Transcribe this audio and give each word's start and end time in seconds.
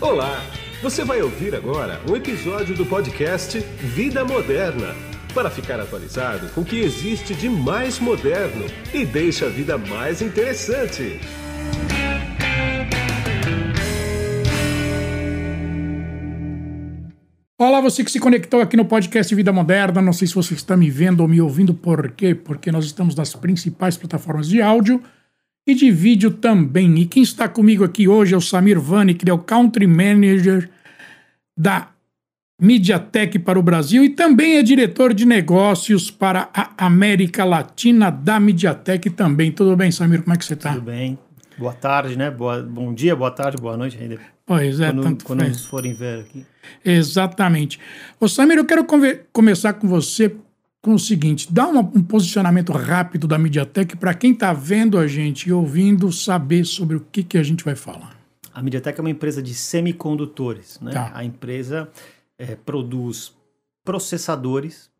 Olá! 0.00 0.40
Você 0.80 1.04
vai 1.04 1.20
ouvir 1.20 1.56
agora 1.56 2.00
um 2.08 2.14
episódio 2.14 2.72
do 2.76 2.86
podcast 2.86 3.58
Vida 3.58 4.24
Moderna 4.24 4.94
para 5.34 5.50
ficar 5.50 5.80
atualizado 5.80 6.48
com 6.50 6.60
o 6.60 6.64
que 6.64 6.78
existe 6.78 7.34
de 7.34 7.48
mais 7.48 7.98
moderno 7.98 8.64
e 8.94 9.04
deixa 9.04 9.46
a 9.46 9.48
vida 9.48 9.76
mais 9.76 10.22
interessante. 10.22 11.18
Olá, 17.58 17.80
você 17.80 18.04
que 18.04 18.10
se 18.12 18.20
conectou 18.20 18.60
aqui 18.60 18.76
no 18.76 18.84
podcast 18.84 19.34
Vida 19.34 19.52
Moderna. 19.52 20.00
Não 20.00 20.12
sei 20.12 20.28
se 20.28 20.34
você 20.36 20.54
está 20.54 20.76
me 20.76 20.88
vendo 20.88 21.22
ou 21.22 21.28
me 21.28 21.40
ouvindo, 21.40 21.74
por 21.74 22.12
quê? 22.12 22.36
Porque 22.36 22.70
nós 22.70 22.84
estamos 22.84 23.16
nas 23.16 23.34
principais 23.34 23.96
plataformas 23.96 24.48
de 24.48 24.62
áudio 24.62 25.02
e 25.68 25.74
de 25.74 25.90
vídeo 25.90 26.30
também. 26.30 26.98
E 26.98 27.04
quem 27.04 27.22
está 27.22 27.46
comigo 27.46 27.84
aqui 27.84 28.08
hoje 28.08 28.32
é 28.32 28.36
o 28.36 28.40
Samir 28.40 28.80
Vani, 28.80 29.12
que 29.12 29.28
é 29.28 29.32
o 29.34 29.38
Country 29.38 29.86
Manager 29.86 30.70
da 31.54 31.90
Mediatek 32.60 33.38
para 33.38 33.58
o 33.58 33.62
Brasil 33.62 34.02
e 34.02 34.08
também 34.08 34.56
é 34.56 34.62
diretor 34.62 35.12
de 35.12 35.26
negócios 35.26 36.10
para 36.10 36.48
a 36.54 36.86
América 36.86 37.44
Latina 37.44 38.10
da 38.10 38.40
Mediatek 38.40 39.10
também. 39.10 39.52
Tudo 39.52 39.76
bem, 39.76 39.90
Samir? 39.92 40.22
Como 40.22 40.34
é 40.34 40.38
que 40.38 40.44
você 40.46 40.54
está? 40.54 40.72
Tudo 40.72 40.82
bem. 40.86 41.18
Boa 41.58 41.74
tarde, 41.74 42.16
né? 42.16 42.30
Boa, 42.30 42.62
bom 42.62 42.94
dia, 42.94 43.14
boa 43.14 43.30
tarde, 43.30 43.60
boa 43.60 43.76
noite 43.76 43.98
ainda. 44.00 44.18
Pois 44.46 44.80
é, 44.80 44.86
quando, 44.90 45.02
tanto 45.02 45.24
quando 45.26 45.40
faz. 45.40 45.52
nos 45.52 45.66
forem 45.66 45.92
ver 45.92 46.20
aqui. 46.20 46.46
Exatamente. 46.82 47.78
Ô 48.18 48.26
Samir, 48.26 48.56
eu 48.56 48.64
quero 48.64 48.84
conver- 48.84 49.26
começar 49.34 49.74
com 49.74 49.86
você 49.86 50.34
com 50.82 50.94
o 50.94 50.98
seguinte: 50.98 51.52
dá 51.52 51.66
uma- 51.66 51.80
um 51.80 52.02
posicionamento 52.02 52.72
rápido 52.72 53.26
da 53.26 53.38
Mediatek 53.38 53.96
para 53.96 54.14
quem 54.14 54.32
está 54.32 54.52
vendo 54.52 54.98
a 54.98 55.06
gente 55.06 55.48
e 55.48 55.52
ouvindo 55.52 56.10
saber 56.12 56.64
sobre 56.64 56.96
o 56.96 57.00
que, 57.00 57.22
que 57.22 57.38
a 57.38 57.42
gente 57.42 57.64
vai 57.64 57.74
falar. 57.74 58.16
A 58.52 58.62
MediaTek 58.62 58.98
é 58.98 59.02
uma 59.02 59.10
empresa 59.10 59.40
de 59.42 59.54
semicondutores, 59.54 60.78
né? 60.80 60.90
Tá. 60.92 61.10
A 61.14 61.24
empresa 61.24 61.88
eh, 62.38 62.56
produz 62.56 63.32
processadores 63.84 64.90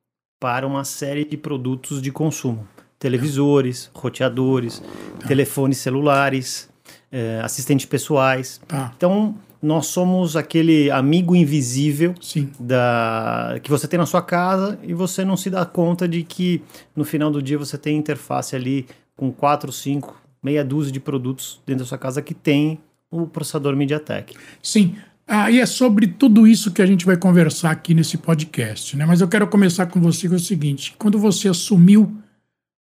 para 0.41 0.67
uma 0.67 0.85
série 0.85 1.25
de 1.25 1.37
produtos 1.37 2.01
de 2.01 2.11
consumo. 2.11 2.67
Televisores, 2.98 3.91
roteadores, 3.95 4.81
Tá. 5.20 5.27
telefones 5.29 5.79
celulares, 5.79 6.69
eh, 7.13 7.41
assistentes 7.42 7.87
pessoais. 7.87 8.61
Tá, 8.67 8.92
Então, 8.97 9.37
nós 9.61 9.87
somos 9.87 10.37
aquele 10.37 10.91
amigo 10.91 11.34
invisível 11.34 12.14
sim. 12.20 12.51
da 12.59 13.59
que 13.62 13.70
você 13.70 13.89
tem 13.89 13.98
na 13.98 14.06
sua 14.06 14.23
casa 14.23 14.78
e 14.83 14.95
você 14.95 15.25
não 15.25 15.37
se 15.37 15.51
dá 15.51 15.64
conta 15.67 16.06
de 16.06 16.23
que 16.23 16.62
no 16.95 17.05
final 17.05 17.31
do 17.31 17.42
dia 17.42 17.59
você 17.59 17.77
tem 17.77 17.97
interface 17.97 18.55
ali 18.55 18.86
com 19.17 19.33
quatro, 19.33 19.73
cinco, 19.73 20.20
meia 20.42 20.64
dúzia 20.64 20.92
de 20.92 21.01
produtos 21.01 21.61
dentro 21.67 21.84
da 21.84 21.89
sua 21.89 21.98
casa 21.98 22.23
que 22.23 22.34
tem 22.34 22.79
o 23.11 23.27
processador 23.27 23.75
MediaTek. 23.75 24.36
Sim. 24.62 24.97
Ah, 25.27 25.51
e 25.51 25.61
é 25.61 25.67
sobre 25.67 26.06
tudo 26.06 26.47
isso 26.47 26.73
que 26.73 26.81
a 26.81 26.86
gente 26.86 27.05
vai 27.05 27.17
conversar 27.17 27.70
aqui 27.70 27.92
nesse 27.92 28.17
podcast, 28.17 28.97
né? 28.97 29.05
Mas 29.05 29.20
eu 29.20 29.29
quero 29.29 29.47
começar 29.47 29.86
com 29.86 30.01
você 30.01 30.27
com 30.29 30.36
o 30.36 30.41
seguinte: 30.41 30.95
quando 30.98 31.19
você 31.19 31.48
assumiu 31.48 32.17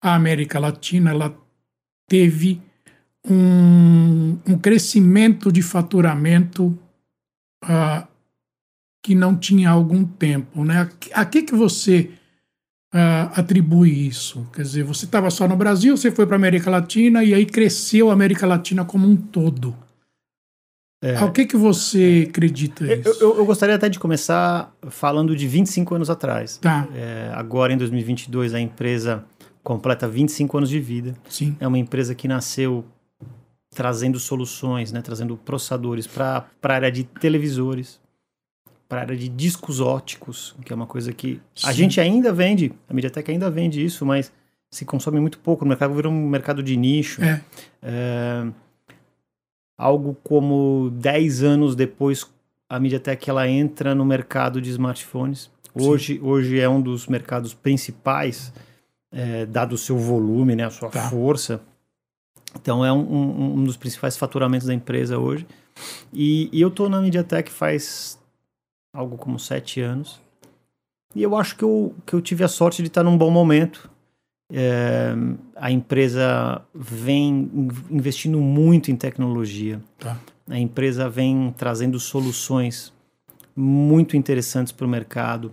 a 0.01 0.15
América 0.15 0.57
Latina, 0.57 1.09
ela 1.09 1.35
teve 2.07 2.61
um, 3.29 4.37
um 4.47 4.57
crescimento 4.57 5.51
de 5.51 5.61
faturamento 5.61 6.77
ah, 7.63 8.07
que 9.03 9.13
não 9.15 9.35
tinha 9.35 9.69
há 9.69 9.73
algum 9.73 10.03
tempo, 10.05 10.63
né? 10.65 10.89
A, 11.13 11.25
que- 11.25 11.43
que 11.43 11.55
você 11.55 12.11
ah, 12.93 13.31
atribui 13.35 13.89
isso? 14.07 14.47
Quer 14.53 14.61
dizer, 14.63 14.83
você 14.83 15.05
estava 15.05 15.29
só 15.29 15.47
no 15.47 15.55
Brasil, 15.55 15.95
você 15.95 16.11
foi 16.11 16.25
para 16.25 16.35
a 16.35 16.39
América 16.39 16.69
Latina 16.69 17.23
e 17.23 17.33
aí 17.33 17.45
cresceu 17.45 18.09
a 18.09 18.13
América 18.13 18.45
Latina 18.47 18.83
como 18.85 19.07
um 19.07 19.15
todo. 19.15 19.75
Ao 21.19 21.31
que 21.31 21.45
que 21.45 21.55
você 21.55 22.25
acredita 22.27 22.83
Eu, 22.85 22.99
isso? 22.99 23.23
eu- 23.23 23.37
eu 23.37 23.45
gostaria 23.45 23.75
até 23.75 23.87
de 23.87 23.99
começar 23.99 24.75
falando 24.89 25.35
de 25.35 25.47
25 25.47 25.93
anos 25.93 26.09
atrás. 26.09 26.57
Tá, 26.57 26.87
É, 26.93 27.31
agora, 27.35 27.71
em 27.71 27.77
2022, 27.77 28.53
a 28.55 28.59
empresa 28.59 29.23
completa 29.63 30.07
25 30.07 30.57
anos 30.57 30.69
de 30.69 30.79
vida. 30.79 31.15
sim, 31.29 31.55
É 31.59 31.67
uma 31.67 31.77
empresa 31.77 32.15
que 32.15 32.27
nasceu 32.27 32.83
trazendo 33.71 34.19
soluções, 34.19 34.91
né, 34.91 35.01
trazendo 35.01 35.37
processadores 35.37 36.07
para 36.07 36.45
a 36.63 36.73
área 36.73 36.91
de 36.91 37.03
televisores, 37.03 37.99
para 38.89 38.99
a 38.99 39.01
área 39.03 39.17
de 39.17 39.27
discos 39.29 39.79
óticos, 39.81 40.55
que 40.65 40.71
é 40.71 40.75
uma 40.75 40.87
coisa 40.87 41.11
que 41.13 41.41
a 41.63 41.67
Sim. 41.71 41.73
gente 41.73 41.99
ainda 42.01 42.31
vende, 42.31 42.71
a 42.89 42.93
MediaTek 42.93 43.29
ainda 43.31 43.49
vende 43.49 43.83
isso, 43.83 44.05
mas 44.05 44.31
se 44.71 44.85
consome 44.85 45.19
muito 45.19 45.37
pouco 45.39 45.63
no 45.65 45.69
mercado, 45.69 45.93
virou 45.93 46.11
um 46.11 46.27
mercado 46.29 46.63
de 46.63 46.75
nicho. 46.77 47.21
é, 47.23 47.41
É, 47.81 48.47
algo 49.77 50.15
como 50.23 50.89
10 50.93 51.43
anos 51.43 51.75
depois, 51.75 52.25
a 52.69 52.79
MediaTek 52.79 53.29
ela 53.29 53.47
entra 53.47 53.93
no 53.93 54.03
mercado 54.05 54.61
de 54.61 54.69
smartphones. 54.71 55.49
Hoje, 55.75 56.19
hoje 56.23 56.59
é 56.59 56.67
um 56.67 56.81
dos 56.81 57.05
mercados 57.07 57.53
principais, 57.53 58.51
é, 59.11 59.45
dado 59.45 59.73
o 59.73 59.77
seu 59.77 59.97
volume, 59.97 60.55
né, 60.55 60.63
a 60.65 60.69
sua 60.71 60.89
Tá. 60.89 61.07
força. 61.09 61.61
Então 62.55 62.83
é 62.85 62.91
um, 62.91 62.99
um- 62.99 63.53
um 63.55 63.63
dos 63.63 63.77
principais 63.77 64.17
faturamentos 64.17 64.67
da 64.67 64.73
empresa 64.73 65.17
hoje. 65.17 65.45
E, 66.13 66.49
e 66.51 66.61
eu 66.61 66.69
estou 66.69 66.89
na 66.89 67.01
MediaTek 67.01 67.51
faz 67.51 68.19
algo 68.93 69.17
como 69.17 69.37
sete 69.37 69.79
anos. 69.81 70.19
E 71.15 71.21
eu 71.23 71.35
acho 71.35 71.55
que 71.55 71.63
eu, 71.63 71.93
que 72.05 72.13
eu 72.13 72.21
tive 72.21 72.43
a 72.43 72.47
sorte 72.47 72.81
de 72.81 72.87
estar 72.87 73.03
num 73.03 73.17
bom 73.17 73.29
momento. 73.31 73.89
É, 74.51 75.13
a 75.55 75.69
empresa 75.71 76.61
vem 76.73 77.49
in- 77.53 77.69
investindo 77.91 78.39
muito 78.39 78.89
em 78.91 78.95
tecnologia. 78.95 79.81
tá, 79.99 80.17
A 80.49 80.57
empresa 80.57 81.09
vem 81.09 81.53
trazendo 81.57 81.99
soluções 81.99 82.93
muito 83.55 84.15
interessantes 84.15 84.71
para 84.71 84.85
o 84.85 84.89
mercado. 84.89 85.51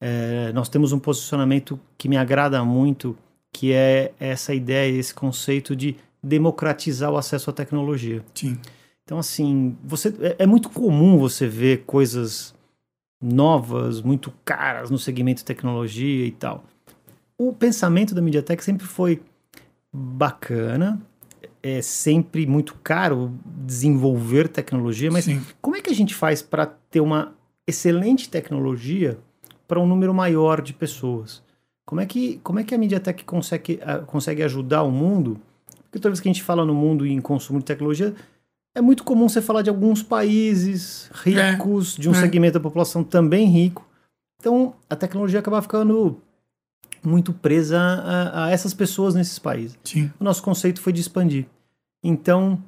É, 0.00 0.52
nós 0.52 0.68
temos 0.68 0.92
um 0.92 0.98
posicionamento 0.98 1.80
que 1.96 2.08
me 2.08 2.16
agrada 2.16 2.62
muito, 2.64 3.16
que 3.52 3.72
é 3.72 4.12
essa 4.20 4.54
ideia, 4.54 4.92
esse 4.96 5.14
conceito 5.14 5.74
de 5.74 5.96
democratizar 6.22 7.10
o 7.10 7.16
acesso 7.16 7.50
à 7.50 7.52
tecnologia. 7.52 8.24
sim, 8.34 8.58
Então, 9.04 9.18
assim, 9.18 9.76
você, 9.82 10.14
é, 10.20 10.36
é 10.40 10.46
muito 10.46 10.68
comum 10.68 11.16
você 11.16 11.46
ver 11.46 11.84
coisas 11.86 12.54
novas, 13.22 14.00
muito 14.00 14.32
caras 14.44 14.90
no 14.90 14.98
segmento 14.98 15.44
tecnologia 15.44 16.26
e 16.26 16.30
tal. 16.30 16.64
O 17.36 17.52
pensamento 17.52 18.14
da 18.14 18.20
MediaTek 18.20 18.62
sempre 18.62 18.86
foi 18.86 19.22
bacana, 19.92 21.00
é 21.62 21.80
sempre 21.82 22.46
muito 22.46 22.74
caro 22.82 23.34
desenvolver 23.44 24.48
tecnologia, 24.48 25.10
mas 25.10 25.24
sim, 25.24 25.44
como 25.60 25.76
é 25.76 25.80
que 25.80 25.90
a 25.90 25.94
gente 25.94 26.14
faz 26.14 26.42
para 26.42 26.66
ter 26.66 27.00
uma 27.00 27.34
excelente 27.66 28.28
tecnologia 28.28 29.18
para 29.66 29.80
um 29.80 29.86
número 29.86 30.14
maior 30.14 30.60
de 30.60 30.72
pessoas? 30.72 31.42
Como 31.84 32.00
é 32.00 32.06
que, 32.06 32.38
como 32.42 32.58
é 32.58 32.64
que 32.64 32.74
a 32.74 32.78
MediaTek 32.78 33.24
consegue, 33.24 33.80
consegue 34.06 34.42
ajudar 34.42 34.82
o 34.82 34.90
mundo? 34.90 35.40
Porque 35.88 35.98
toda 35.98 36.10
vez 36.10 36.20
que 36.20 36.28
a 36.28 36.32
gente 36.32 36.42
fala 36.42 36.64
no 36.64 36.74
mundo 36.74 37.06
e 37.06 37.12
em 37.12 37.20
consumo 37.20 37.58
de 37.58 37.64
tecnologia, 37.64 38.14
é 38.74 38.80
muito 38.80 39.02
comum 39.04 39.28
você 39.28 39.40
falar 39.42 39.62
de 39.62 39.70
alguns 39.70 40.02
países 40.02 41.10
ricos, 41.12 41.96
de 41.96 42.08
um 42.08 42.12
é. 42.12 42.20
segmento 42.20 42.54
da 42.54 42.60
população 42.60 43.02
também 43.02 43.48
rico. 43.48 43.86
Então, 44.40 44.74
a 44.88 44.94
tecnologia 44.94 45.40
acaba 45.40 45.60
ficando 45.60 46.20
muito 47.02 47.32
presa 47.32 47.78
a, 47.78 48.46
a 48.46 48.50
essas 48.50 48.74
pessoas 48.74 49.14
nesses 49.14 49.38
países 49.38 49.78
sim, 49.84 50.10
o 50.18 50.24
nosso 50.24 50.42
conceito 50.42 50.80
foi 50.80 50.92
de 50.92 51.00
expandir. 51.00 51.46
Então, 52.02 52.62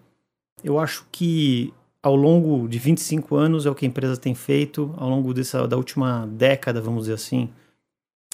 eu 0.63 0.79
acho 0.79 1.07
que 1.13 1.73
ao 2.03 2.17
longo 2.17 2.69
de 2.69 2.79
25 2.79 3.37
anos 3.37 3.67
é 3.67 3.71
o 3.71 3.75
que 3.75 3.85
a 3.85 3.89
empresa 3.89 4.17
tem 4.17 4.35
feito, 4.35 4.95
ao 4.97 5.09
longo 5.09 5.35
dessa, 5.35 5.67
da 5.69 5.77
última 5.77 6.27
década, 6.27 6.81
vamos 6.81 7.03
dizer 7.03 7.15
assim, 7.15 7.51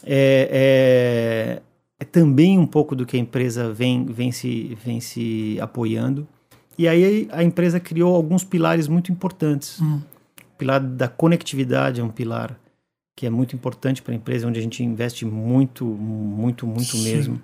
é, 0.04 1.62
é, 1.98 2.04
também 2.04 2.58
um 2.58 2.66
pouco 2.66 2.94
do 2.94 3.06
que 3.06 3.16
a 3.16 3.20
empresa 3.20 3.72
vem, 3.72 4.04
vem, 4.06 4.30
se, 4.32 4.76
vem 4.84 5.00
se 5.00 5.58
apoiando. 5.60 6.26
E 6.78 6.86
aí 6.86 7.28
a 7.32 7.42
empresa 7.42 7.80
criou 7.80 8.14
alguns 8.14 8.44
pilares 8.44 8.86
muito 8.86 9.10
importantes. 9.10 9.80
hum, 9.80 10.00
O 10.54 10.58
pilar 10.58 10.80
da 10.80 11.08
conectividade 11.08 12.00
é 12.00 12.04
um 12.04 12.10
pilar 12.10 12.58
que 13.16 13.24
é 13.26 13.30
muito 13.30 13.56
importante 13.56 14.02
para 14.02 14.12
a 14.12 14.16
empresa, 14.16 14.46
onde 14.46 14.58
a 14.58 14.62
gente 14.62 14.84
investe 14.84 15.24
muito, 15.24 15.86
muito, 15.86 16.66
muito 16.66 16.84
Sim. 16.98 17.02
mesmo. 17.02 17.42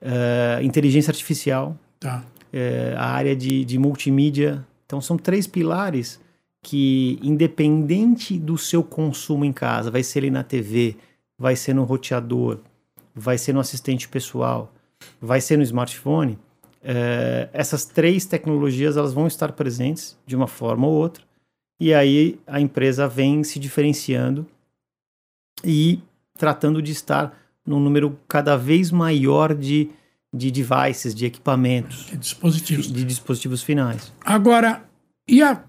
Eh, 0.00 0.60
inteligência 0.64 1.12
artificial, 1.12 1.78
tá, 2.00 2.24
eh, 2.52 2.92
a 2.98 3.06
área 3.06 3.36
de, 3.36 3.64
de 3.64 3.78
multimídia. 3.78 4.66
Então, 4.84 5.00
são 5.00 5.16
três 5.16 5.46
pilares 5.46 6.20
que, 6.60 7.20
independente 7.22 8.36
do 8.36 8.58
seu 8.58 8.82
consumo 8.82 9.44
em 9.44 9.52
casa, 9.52 9.92
vai 9.92 10.02
ser 10.02 10.18
ele 10.20 10.30
na 10.32 10.42
TV, 10.42 10.96
vai 11.38 11.54
ser 11.54 11.72
no 11.72 11.84
roteador, 11.84 12.58
vai 13.14 13.38
ser 13.38 13.52
no 13.52 13.60
assistente 13.60 14.08
pessoal, 14.08 14.72
vai 15.20 15.40
ser 15.40 15.56
no 15.56 15.62
smartphone, 15.62 16.36
eh, 16.82 17.48
essas 17.52 17.84
três 17.84 18.24
tecnologias 18.24 18.96
elas 18.96 19.12
vão 19.12 19.26
estar 19.26 19.52
presentes 19.52 20.18
de 20.26 20.34
uma 20.34 20.48
forma 20.48 20.86
ou 20.86 20.94
outra. 20.94 21.22
E 21.78 21.92
aí 21.94 22.40
a 22.46 22.58
empresa 22.60 23.06
vem 23.08 23.42
se 23.44 23.58
diferenciando 23.58 24.46
e 25.64 26.00
tratando 26.36 26.82
de 26.82 26.92
estar 26.92 27.34
num 27.64 27.80
número 27.80 28.18
cada 28.26 28.56
vez 28.56 28.90
maior 28.90 29.54
de, 29.54 29.90
de 30.34 30.50
devices, 30.50 31.14
de 31.14 31.26
equipamentos, 31.26 32.06
de 32.06 32.16
dispositivos. 32.16 32.90
de 32.90 33.04
dispositivos 33.04 33.62
finais. 33.62 34.10
Agora, 34.24 34.82
e 35.28 35.42
a 35.42 35.62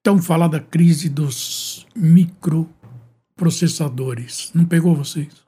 Então, 0.00 0.22
falar 0.22 0.46
da 0.48 0.60
crise 0.60 1.10
dos 1.10 1.86
microprocessadores. 1.94 4.50
Não 4.54 4.64
pegou 4.64 4.94
vocês? 4.94 5.47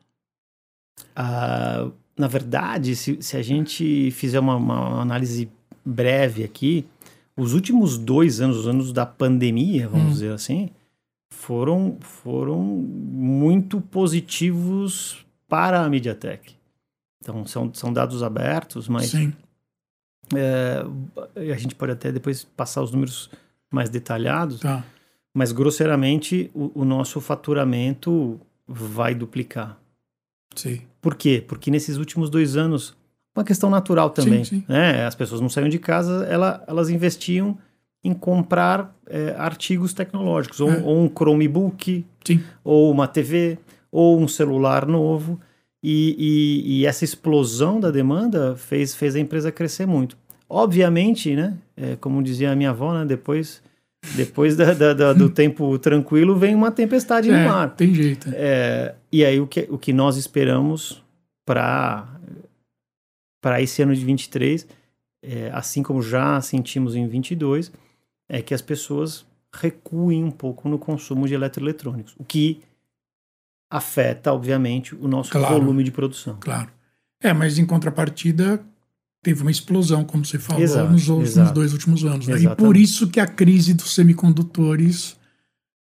Uh, 1.16 1.92
na 2.16 2.28
verdade, 2.28 2.94
se, 2.94 3.18
se 3.20 3.36
a 3.36 3.42
gente 3.42 4.10
fizer 4.10 4.40
uma, 4.40 4.56
uma, 4.56 5.00
análise 5.00 5.50
breve 5.84 6.44
aqui, 6.44 6.86
os 7.36 7.54
últimos 7.54 7.96
dois 7.96 8.40
anos, 8.40 8.58
os 8.58 8.68
anos 8.68 8.92
da 8.92 9.06
pandemia, 9.06 9.88
vamos 9.88 10.06
hum. 10.06 10.10
dizer 10.10 10.32
assim, 10.32 10.70
foram, 11.32 11.96
foram 12.00 12.60
muito 12.60 13.80
positivos 13.80 15.24
para 15.48 15.82
a 15.82 15.88
MediaTek. 15.88 16.54
Então, 17.22 17.46
são, 17.46 17.72
são 17.72 17.92
dados 17.92 18.22
abertos, 18.22 18.88
mas 18.88 19.14
é, 20.34 20.84
a 21.36 21.56
gente 21.56 21.74
pode 21.74 21.92
até 21.92 22.12
depois 22.12 22.44
passar 22.44 22.82
os 22.82 22.92
números 22.92 23.30
mais 23.70 23.88
detalhados. 23.88 24.60
Tá. 24.60 24.84
Mas, 25.32 25.52
grosseiramente, 25.52 26.50
o, 26.54 26.80
o, 26.80 26.84
nosso 26.84 27.20
faturamento 27.20 28.40
vai 28.66 29.14
duplicar. 29.14 29.79
Sim. 30.54 30.80
Por 31.00 31.14
quê? 31.14 31.42
Porque 31.46 31.70
nesses 31.70 31.96
últimos 31.96 32.28
dois 32.30 32.56
anos, 32.56 32.94
uma 33.36 33.44
questão 33.44 33.70
natural 33.70 34.10
também. 34.10 34.44
Sim, 34.44 34.56
sim. 34.60 34.64
Né? 34.68 35.04
As 35.06 35.14
pessoas 35.14 35.40
não 35.40 35.48
saíam 35.48 35.68
de 35.68 35.78
casa, 35.78 36.24
ela, 36.28 36.62
elas 36.66 36.90
investiam 36.90 37.56
em 38.02 38.12
comprar 38.14 38.94
é, 39.06 39.34
artigos 39.38 39.92
tecnológicos, 39.92 40.60
ou, 40.60 40.70
É. 40.70 40.78
ou 40.82 40.98
um 41.02 41.08
Chromebook, 41.08 42.04
Sim. 42.26 42.42
ou 42.64 42.90
uma 42.90 43.06
TV, 43.06 43.58
ou 43.92 44.18
um 44.20 44.26
celular 44.28 44.86
novo. 44.86 45.38
E, 45.82 46.14
e- 46.18 46.80
e 46.80 46.86
essa 46.86 47.04
explosão 47.04 47.78
da 47.80 47.90
demanda 47.90 48.54
fez, 48.56 48.94
fez 48.94 49.14
a 49.16 49.20
empresa 49.20 49.50
crescer 49.52 49.86
muito. 49.86 50.16
Obviamente, 50.48 51.34
né? 51.34 51.56
é, 51.76 51.96
como 51.96 52.22
dizia 52.22 52.50
a 52.52 52.56
minha 52.56 52.70
avó, 52.70 52.92
né? 52.92 53.04
Depois, 53.06 53.62
depois 54.16 54.56
da- 54.56 54.72
da- 54.74 54.94
da- 54.94 55.12
do 55.12 55.28
tempo 55.30 55.78
tranquilo 55.78 56.36
vem 56.36 56.54
uma 56.54 56.70
tempestade 56.70 57.28
no 57.30 57.36
É, 57.36 57.46
mar. 57.46 57.74
tem 57.76 57.94
jeito. 57.94 58.28
é. 58.30 58.34
É, 58.36 58.94
e 59.12 59.24
aí 59.24 59.38
o 59.40 59.46
que, 59.46 59.66
o 59.70 59.78
que 59.78 59.92
nós 59.92 60.16
esperamos 60.16 61.02
para 61.46 62.06
para 63.42 63.60
esse 63.62 63.80
ano 63.82 63.94
de 63.94 64.04
23, 64.04 64.66
é, 65.22 65.50
assim 65.54 65.82
como 65.82 66.02
já 66.02 66.38
sentimos 66.42 66.94
em 66.94 67.08
22, 67.08 67.72
é 68.28 68.42
que 68.42 68.52
as 68.52 68.60
pessoas 68.60 69.24
recuem 69.54 70.22
um 70.22 70.30
pouco 70.30 70.68
no 70.68 70.78
consumo 70.78 71.26
de 71.26 71.32
eletroeletrônicos, 71.32 72.14
o 72.18 72.24
que 72.24 72.60
afeta, 73.72 74.32
obviamente, 74.32 74.94
o 74.94 75.08
nosso 75.08 75.30
Claro. 75.32 75.54
volume 75.54 75.82
de 75.82 75.90
produção. 75.90 76.36
Claro. 76.38 76.70
É, 77.22 77.32
mas 77.32 77.58
em 77.58 77.64
contrapartida, 77.64 78.62
teve 79.22 79.42
uma 79.42 79.50
explosão, 79.50 80.02
como 80.04 80.24
você 80.24 80.38
falou, 80.38 80.62
Exato, 80.62 80.90
nos, 80.92 81.08
outros- 81.08 81.28
nos 81.30 81.36
exato. 81.38 81.54
dois 81.54 81.72
últimos 81.72 82.04
anos. 82.04 82.26
né? 82.26 82.38
E 82.40 82.56
por 82.56 82.76
isso 82.76 83.08
que 83.08 83.20
a 83.20 83.26
crise 83.26 83.74
dos 83.74 83.94
semicondutores 83.94 85.16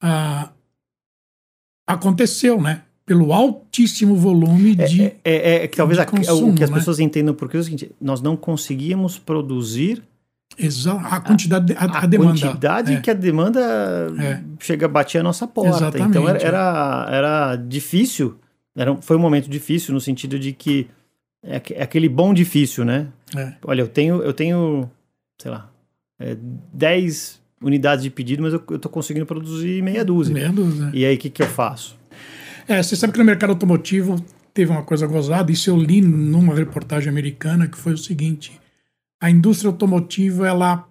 ah, 0.02 0.50
aconteceu, 1.86 2.60
né? 2.60 2.82
Pelo 3.04 3.32
altíssimo 3.32 4.14
volume 4.14 4.75
de. 4.75 5.02
É, 5.02 5.16
é- 5.25 5.64
é 5.64 5.69
que 5.69 5.76
talvez 5.76 5.98
a- 5.98 6.04
consumo, 6.04 6.52
o 6.52 6.54
que 6.54 6.62
as 6.64 6.70
né? 6.70 6.76
pessoas 6.76 6.98
entendam 7.00 7.34
porque 7.34 7.56
é 7.56 7.60
o 7.60 7.64
seguinte, 7.64 7.90
nós 8.00 8.20
não 8.20 8.36
conseguíamos 8.36 9.19
produzir 9.19 10.02
exa- 10.58 10.92
a 11.00 11.19
quantidade, 11.20 11.72
a, 11.75 11.84
a, 11.86 11.98
a 12.02 12.06
demanda. 12.06 12.32
quantidade 12.40 12.92
é. 12.94 13.00
que 13.00 13.10
a 13.10 13.14
demanda 13.14 13.60
É. 14.19 14.42
chega 14.60 14.84
a 14.84 14.88
bater 14.88 15.19
a 15.19 15.22
nossa 15.22 15.46
porta. 15.46 15.76
Exatamente, 15.76 16.10
então 16.10 16.28
era, 16.28 16.38
é. 16.38 16.44
era, 16.44 17.08
era 17.10 17.56
difícil, 17.56 18.36
era, 18.76 18.94
foi 19.00 19.16
um 19.16 19.20
momento 19.20 19.48
difícil 19.48 19.94
no 19.94 20.00
sentido 20.02 20.38
de 20.38 20.52
que 20.52 20.86
é, 21.43 21.61
é 21.75 21.82
aquele 21.82 22.08
bom 22.08 22.35
difícil, 22.35 22.85
né? 22.85 23.08
É. 23.37 23.55
Olha, 23.64 23.82
eu 23.82 23.88
tenho, 23.88 24.23
eu 24.23 24.32
tenho, 24.32 24.90
sei 25.40 25.50
lá, 25.50 25.70
é, 26.19 26.37
10 26.73 27.40
unidades 27.62 28.05
de 28.05 28.11
pedido, 28.11 28.43
mas 28.43 28.52
eu, 28.52 28.61
tô 28.61 28.88
conseguindo 28.88 29.26
produzir 29.26 29.82
meia 29.82 30.05
dúzia. 30.05 30.32
Meia 30.32 30.52
dúzia, 30.52 30.87
né? 30.87 30.90
E 30.94 31.05
aí, 31.05 31.14
o 31.14 31.19
que, 31.19 31.31
que 31.31 31.43
eu 31.43 31.49
faço? 31.49 31.96
É, 32.67 32.82
você 32.82 32.94
sabe 32.96 33.12
que 33.12 33.19
no 33.19 33.25
mercado 33.25 33.50
automotivo 33.50 34.23
teve 34.52 34.70
uma 34.70 34.82
coisa 34.82 35.06
gozada, 35.06 35.50
isso 35.50 35.70
eu 35.70 35.76
li 35.76 36.00
numa 36.00 36.55
reportagem 36.55 37.08
americana, 37.08 37.67
que 37.67 37.79
foi 37.79 37.93
o 37.93 37.99
seguinte: 37.99 38.61
a 39.20 39.31
indústria 39.31 39.70
automotiva 39.70 40.46
ela 40.46 40.87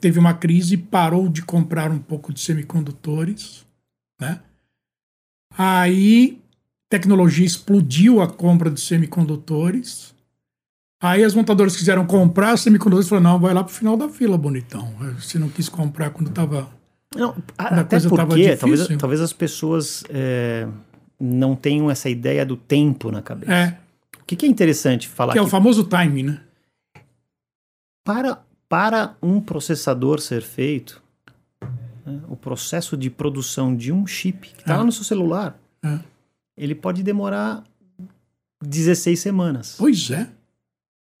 teve 0.00 0.18
uma 0.18 0.34
crise, 0.34 0.76
parou 0.76 1.28
de 1.28 1.42
comprar 1.42 1.90
um 1.90 1.98
pouco 1.98 2.32
de 2.32 2.40
semicondutores, 2.40 3.66
né? 4.20 4.40
Aí 5.56 6.40
tecnologia 6.88 7.46
explodiu 7.46 8.20
a 8.20 8.26
compra 8.28 8.70
de 8.70 8.80
semicondutores. 8.80 10.14
Aí 11.02 11.22
as 11.22 11.34
montadoras 11.34 11.76
quiseram 11.76 12.06
comprar 12.06 12.56
semicondutores 12.56 13.06
e 13.06 13.10
falaram: 13.10 13.32
não, 13.32 13.38
vai 13.40 13.52
lá 13.52 13.62
pro 13.62 13.74
final 13.74 13.96
da 13.96 14.08
fila, 14.08 14.38
bonitão. 14.38 14.94
Você 15.18 15.38
não 15.38 15.48
quis 15.48 15.68
comprar 15.68 16.10
quando 16.10 16.28
estava 16.30 16.68
Não, 17.14 17.36
até 17.58 18.00
porque 18.00 18.56
talvez, 18.56 18.88
talvez 18.98 19.20
as 19.20 19.32
pessoas 19.32 20.02
é, 20.08 20.66
não 21.20 21.54
tenham 21.54 21.90
essa 21.90 22.08
ideia 22.08 22.44
do 22.46 22.56
tempo 22.56 23.10
na 23.10 23.20
cabeça. 23.20 23.52
É, 23.52 23.78
O 24.20 24.24
que, 24.24 24.34
que 24.36 24.46
é 24.46 24.48
interessante 24.48 25.06
falar 25.08 25.32
que 25.34 25.38
é 25.38 25.42
o 25.42 25.46
famoso 25.48 25.84
timing, 25.84 26.22
né? 26.22 26.40
Para, 28.02 28.42
para 28.68 29.14
um 29.22 29.40
processador 29.40 30.20
ser 30.20 30.42
feito, 30.42 31.02
né, 32.04 32.20
o 32.28 32.36
processo 32.36 32.96
de 32.96 33.08
produção 33.08 33.74
de 33.74 33.90
um 33.92 34.06
chip 34.06 34.48
que 34.48 34.60
está 34.60 34.74
É. 34.74 34.76
lá 34.78 34.84
no 34.84 34.92
seu 34.92 35.04
celular, 35.04 35.58
É. 35.82 35.98
ele 36.56 36.74
pode 36.74 37.02
demorar 37.02 37.64
16 38.62 39.18
semanas. 39.18 39.76
Pois 39.78 40.10
é, 40.10 40.24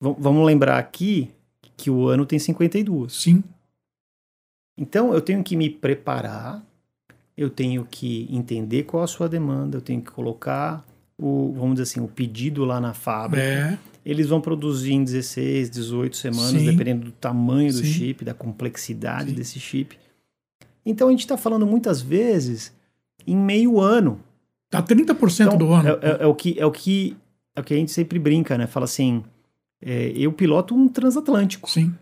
V- 0.00 0.16
vamos 0.18 0.44
lembrar 0.46 0.78
aqui 0.78 1.30
que 1.76 1.90
o 1.90 2.06
ano 2.08 2.24
tem 2.26 2.38
52. 2.38 3.12
sim. 3.12 3.42
Então 4.76 5.14
eu 5.14 5.20
tenho 5.20 5.42
que 5.44 5.56
me 5.56 5.70
preparar, 5.70 6.64
eu 7.36 7.48
tenho 7.48 7.86
que 7.88 8.26
entender 8.30 8.82
qual 8.82 9.04
a 9.04 9.06
sua 9.06 9.28
demanda, 9.28 9.76
eu 9.76 9.80
tenho 9.80 10.00
que 10.02 10.10
colocar 10.10 10.84
o, 11.16 11.52
vamos 11.52 11.74
dizer 11.76 11.82
assim, 11.84 12.00
o 12.00 12.08
pedido 12.08 12.64
lá 12.64 12.80
na 12.80 12.92
fábrica. 12.92 13.46
É, 13.46 13.78
Eles 14.04 14.26
vão 14.28 14.40
produzir 14.40 14.92
em 14.92 15.04
16, 15.04 15.70
18 15.70 16.16
semanas, 16.16 16.60
Sim. 16.60 16.64
dependendo 16.64 17.04
do 17.06 17.12
tamanho 17.12 17.70
do 17.72 17.78
Sim. 17.78 17.84
chip, 17.84 18.24
da 18.24 18.34
complexidade 18.34 19.30
Sim. 19.30 19.36
desse 19.36 19.60
chip. 19.60 19.96
Então 20.84 21.06
a 21.06 21.10
gente 21.12 21.20
está 21.20 21.36
falando 21.36 21.64
muitas 21.66 22.02
vezes 22.02 22.72
em 23.24 23.36
meio 23.36 23.80
ano. 23.80 24.18
Tá 24.82 24.94
30% 24.94 25.46
Então, 25.46 25.58
do 25.58 25.72
ano. 25.72 25.88
É, 25.88 25.92
é- 25.92 26.16
é 26.20 26.26
o 26.26 26.34
que, 26.34 26.58
é, 26.58 26.64
o 26.66 26.70
que, 26.70 27.16
é 27.56 27.60
o 27.60 27.64
que 27.64 27.74
a 27.74 27.76
gente 27.76 27.92
sempre 27.92 28.18
brinca, 28.18 28.56
né? 28.58 28.66
Fala 28.66 28.84
assim, 28.84 29.22
é, 29.82 30.12
eu 30.16 30.32
piloto 30.32 30.74
um 30.74 30.88
transatlântico. 30.88 31.68
Sim, 31.70 31.94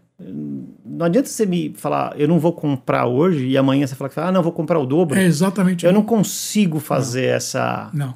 Não 0.85 1.07
adianta 1.07 1.29
você 1.29 1.45
me 1.45 1.73
falar, 1.75 2.15
eu 2.21 2.29
não 2.29 2.39
vou 2.39 2.53
comprar 2.53 3.07
hoje 3.07 3.47
e 3.47 3.57
amanhã 3.59 3.87
você 3.87 3.95
falar, 3.97 4.09
que, 4.11 4.21
ah, 4.21 4.31
não, 4.31 4.43
vou 4.43 4.53
comprar 4.53 4.79
o 4.79 4.87
dobro. 4.87 5.19
é 5.19 5.25
exatamente. 5.25 5.85
Eu 5.85 5.93
não 5.93 6.03
consigo 6.05 6.79
fazer 6.79 7.25
essa, 7.25 7.91
Não, 7.93 8.15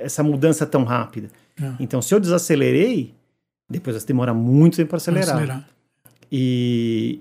essa 0.00 0.22
mudança 0.22 0.64
tão 0.66 0.84
rápida. 0.84 1.28
não. 1.58 1.74
Então, 1.80 2.00
se 2.00 2.14
eu 2.14 2.20
desacelerei, 2.20 3.12
depois 3.68 3.96
vai 3.96 4.04
demorar 4.06 4.34
muito 4.34 4.76
tempo 4.76 4.88
para 4.90 4.96
acelerar. 4.98 5.36
Acelerar. 5.36 5.68
E, 6.30 7.20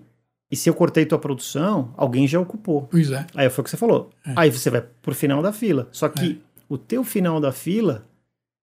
e 0.51 0.56
se 0.56 0.70
eu 0.70 0.74
cortei 0.74 1.06
tua 1.06 1.20
produção, 1.20 1.94
alguém 1.96 2.27
já 2.27 2.39
ocupou. 2.39 2.88
Pois 2.89 3.12
é. 3.12 3.25
Aí 3.36 3.50
foi 3.50 3.62
o 3.62 3.63
que 3.63 3.70
você 3.70 3.77
falou. 3.77 4.10
É. 4.25 4.34
Aí 4.36 4.50
você 4.50 4.70
vai 4.70 4.82
pro 4.82 5.13
final 5.13 5.41
da 5.41 5.53
fila. 5.53 5.88
Só 5.91 6.10
que 6.10 6.41
o 6.68 6.77
teu 6.77 7.03
final 7.03 7.39
da 7.39 7.51
fila 7.51 8.06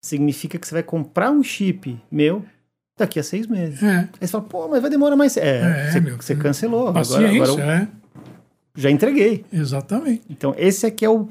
significa 0.05 0.59
que 0.59 0.67
você 0.67 0.75
vai 0.75 0.83
comprar 0.83 1.31
um 1.31 1.43
chip 1.43 2.01
meu 2.11 2.45
daqui 2.97 3.21
a 3.21 3.23
seis 3.23 3.47
meses. 3.47 3.81
É, 3.81 4.09
Aí 4.21 4.27
você 4.27 4.29
fala, 4.29 4.45
pô, 4.45 4.69
mas 4.69 4.81
vai 4.81 4.91
demorar 4.91 5.15
mais. 5.15 5.37
É, 5.37 5.87
É, 5.87 5.91
você, 5.91 6.01
meu, 6.01 6.17
você 6.17 6.35
cancelou. 6.35 6.89
Agora, 6.89 7.31
agora 7.31 7.51
eu 7.51 7.61
é. 7.61 7.89
já 8.77 8.91
entreguei. 8.91 9.45
Exatamente. 9.53 10.23
Então, 10.29 10.55
esse 10.59 10.85
aqui 10.85 11.05
é 11.05 11.11
o, 11.11 11.29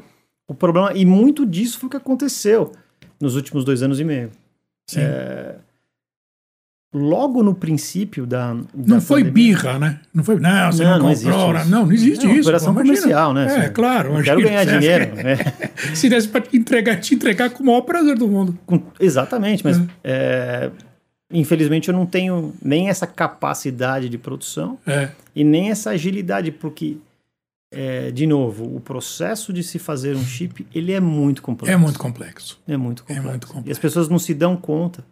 o 0.48 0.54
problema. 0.54 0.94
E 0.94 1.06
muito 1.06 1.46
disso 1.46 1.78
foi 1.78 1.88
o 1.88 1.90
que 1.90 1.98
aconteceu 1.98 2.72
nos 3.20 3.36
últimos 3.36 3.66
dois 3.66 3.84
anos 3.84 4.00
e 4.00 4.06
meio. 4.06 4.32
Sim. 4.90 5.02
Logo 6.94 7.44
no 7.44 7.54
princípio 7.54 8.26
da. 8.26 8.54
da 8.54 8.62
não 8.74 9.02
foi 9.02 9.22
pandemia- 9.24 9.34
birra, 9.58 9.78
né? 9.80 10.00
Não 10.14 10.24
foi, 10.24 10.40
não, 10.40 10.72
você 10.72 10.84
Não, 10.86 10.92
não, 10.92 11.00
não 11.00 11.12
existe 11.12 11.30
comprou. 11.32 11.54
né? 11.54 11.62
isso. 11.62 11.70
Não, 11.70 11.86
não 11.86 11.92
existe 11.92 12.26
É 12.26 12.32
isso. 12.32 12.42
operação 12.42 12.74
pô, 12.74 12.80
comercial, 12.82 13.34
né? 13.34 13.66
É, 13.66 13.70
claro. 13.70 14.18
Eu 14.18 14.24
quero 14.24 14.42
ganhar 14.42 14.64
dinheiro. 14.80 15.16
né? 15.16 15.36
Se 15.94 16.08
desse 16.08 16.30
pra 16.30 16.40
te 16.40 16.56
entregar, 16.58 16.96
te 17.02 17.14
entregar 17.14 17.50
com 17.50 17.62
o 17.62 17.66
maior 17.66 17.82
prazer 17.82 18.18
do 18.18 18.26
mundo. 18.28 18.58
Com- 18.66 18.82
exatamente, 19.02 19.66
mas 19.66 19.82
é, 20.02 20.72
infelizmente 21.32 21.90
eu 21.90 21.94
não 21.94 22.06
tenho 22.06 22.54
nem 22.64 22.88
essa 22.88 23.06
capacidade 23.06 24.08
de 24.08 24.18
produção 24.18 24.78
É, 24.88 25.10
e 25.36 25.44
nem 25.44 25.70
essa 25.70 25.90
agilidade, 25.90 26.52
porque, 26.54 26.98
é, 27.70 28.12
de 28.12 28.26
novo, 28.26 28.64
o 28.76 28.80
processo 28.80 29.52
de 29.52 29.62
se 29.62 29.78
fazer 29.78 30.16
um 30.16 30.24
chip, 30.24 30.66
ele 30.74 30.94
é 30.94 31.02
muito 31.02 31.42
complexo. 31.42 31.74
é 31.74 31.78
muito 31.78 32.00
complexo. 32.00 32.60
É 32.66 32.78
muito 32.78 33.04
É 33.04 33.08
complexo. 33.16 33.30
muito 33.30 33.48
complexo. 33.48 33.70
E 33.70 33.72
as 33.74 33.78
pessoas 33.78 34.08
não 34.08 34.18
se 34.18 34.34
dão 34.34 34.56
conta 34.56 35.04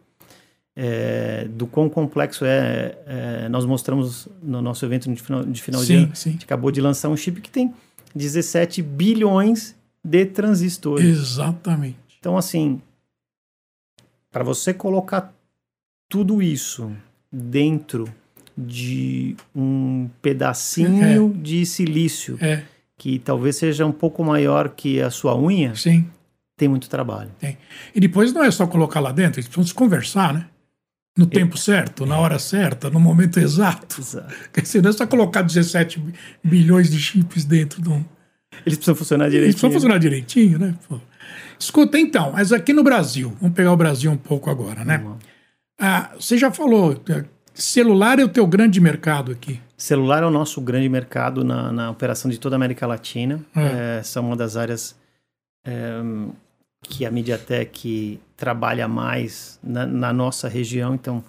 é, 0.76 1.48
do 1.50 1.66
quão 1.66 1.88
complexo 1.88 2.44
é, 2.44 2.98
é, 3.08 3.50
Nós 3.50 3.66
mostramos 3.66 4.28
no 4.44 4.62
nosso 4.62 4.86
evento 4.86 5.12
de 5.12 5.22
final 5.22 5.44
de, 5.44 5.62
final 5.62 5.82
de 5.82 5.88
Sim, 5.88 5.96
ano, 5.98 6.10
a 6.12 6.16
sim. 6.16 6.32
gente 6.32 6.44
acabou 6.44 6.72
de 6.72 6.82
lançar 6.82 7.10
um 7.10 7.16
chip 7.16 7.40
que 7.40 7.50
tem 7.50 7.74
17 8.14 8.82
bilhões 8.82 9.76
de 10.04 10.26
transistores. 10.26 11.06
Exatamente. 11.06 11.98
Então, 12.20 12.38
assim, 12.38 12.82
para 14.32 14.44
você 14.44 14.74
colocar 14.74 15.34
tudo 16.10 16.42
isso 16.42 16.92
dentro 17.32 18.08
de 18.58 19.36
um 19.56 20.10
pedacinho 20.22 21.34
de 21.34 21.66
silício 21.66 22.38
É, 22.40 22.64
que 22.98 23.20
talvez 23.20 23.58
seja 23.58 23.86
um 23.86 23.92
pouco 23.92 24.24
maior 24.24 24.70
que 24.70 25.02
a 25.02 25.10
sua 25.10 25.38
unha, 25.38 25.76
sim. 25.76 26.06
tem 26.56 26.70
muito 26.70 26.90
trabalho. 26.90 27.32
Tem. 27.40 27.58
E 27.94 28.00
depois 28.00 28.32
não 28.32 28.44
é 28.44 28.52
só 28.52 28.66
colocar 28.66 29.02
lá 29.02 29.12
dentro, 29.12 29.40
eles 29.40 29.48
precisam 29.48 29.68
se 29.68 29.74
conversar, 29.74 30.34
né? 30.34 30.48
No 31.18 31.26
tempo 31.26 31.58
certo, 31.58 32.06
na 32.06 32.18
hora 32.18 32.38
certa, 32.38 32.90
no 32.90 33.00
momento 33.00 33.40
exato. 33.40 34.02
Quer 34.52 34.62
dizer, 34.62 34.82
não 34.82 34.90
é 34.90 34.94
só 34.94 35.08
colocar 35.08 35.42
17 35.44 36.04
bilhões 36.44 36.90
de 36.90 37.00
chips 37.00 37.46
dentro 37.46 37.82
de 37.82 37.88
um. 37.88 38.04
Eles 38.66 38.78
precisam 38.78 38.96
funcionar 38.96 39.26
Eles 39.26 39.34
direitinho. 39.34 39.54
precisam 39.54 39.72
funcionar 39.72 39.98
direitinho, 39.98 40.60
né? 40.60 40.76
Pô. 40.88 41.00
Escuta, 41.58 41.98
então, 41.98 42.34
mas 42.34 42.52
aqui 42.52 42.74
no 42.74 42.84
Brasil, 42.84 43.34
vamos 43.40 43.56
pegar 43.56 43.72
o 43.72 43.78
Brasil 43.78 44.12
um 44.12 44.18
pouco 44.18 44.50
agora, 44.50 44.84
né? 44.84 45.02
Lá. 45.04 45.18
Ah, 45.80 46.12
você 46.20 46.38
já 46.38 46.52
falou, 46.52 47.02
eh, 47.10 47.24
celular 47.54 48.20
é 48.20 48.24
o 48.24 48.30
teu 48.30 48.46
grande 48.46 48.82
mercado 48.82 49.32
aqui. 49.32 49.62
Celular 49.78 50.24
é 50.24 50.26
o 50.26 50.32
nosso 50.32 50.60
grande 50.62 50.88
mercado 50.90 51.44
na, 51.44 51.72
na 51.72 51.90
operação 51.92 52.30
de 52.30 52.38
toda 52.38 52.56
a 52.56 52.58
América 52.58 52.86
Latina. 52.86 53.40
É. 53.56 54.00
É, 54.00 54.04
são 54.04 54.28
uma 54.28 54.36
das 54.36 54.56
áreas 54.58 54.96
é, 55.66 56.02
que 56.82 57.06
a 57.06 57.12
MediaTek 57.12 58.20
trabalha 58.38 58.88
mais 58.88 59.60
na, 59.64 59.86
na 59.86 60.14
nossa 60.14 60.48
região. 60.48 60.94
Então, 60.96 61.24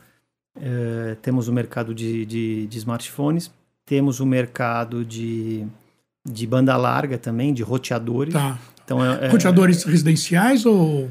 é, 0.61 1.17
temos 1.23 1.49
o 1.49 1.53
mercado 1.53 1.95
de, 1.95 2.25
de, 2.27 2.67
de 2.67 2.79
smartphones, 2.79 3.51
temos 3.85 4.21
o 4.21 4.27
mercado 4.27 5.05
de, 5.05 5.67
de 6.25 6.47
banda 6.47 6.77
larga 6.77 7.19
também, 7.19 7.53
de 7.55 7.63
roteadores. 7.63 8.33
Tá. 8.35 8.59
Então, 8.85 9.05
é, 9.05 9.27
é- 9.27 9.29
Roteadores 9.29 9.85
residenciais 9.85 10.65
ou, 10.67 11.11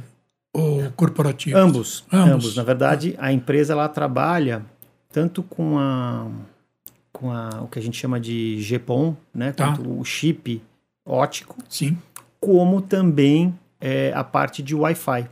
ou 0.54 0.92
corporativos? 0.96 1.60
Ambos, 1.60 2.06
Ambos. 2.12 2.32
ambos. 2.34 2.56
Na 2.56 2.64
verdade, 2.64 3.16
a 3.18 3.32
empresa 3.32 3.74
ela 3.74 3.88
trabalha 3.88 4.64
tanto 5.12 5.44
com 5.44 5.78
a 5.80 6.28
com 7.14 7.32
a, 7.32 7.62
o 7.62 7.68
que 7.70 7.80
a 7.80 7.82
gente 7.82 7.98
chama 7.98 8.20
de 8.20 8.58
GPON, 8.62 9.16
né, 9.34 9.54
Tá. 9.54 9.74
o 9.80 10.04
chip 10.04 10.62
ótico, 11.06 11.56
Sim. 11.70 11.98
como 12.42 12.82
também 12.82 13.58
é, 13.80 14.12
a 14.14 14.22
parte 14.22 14.62
de 14.62 14.75
Wi-Fi. 14.75 15.25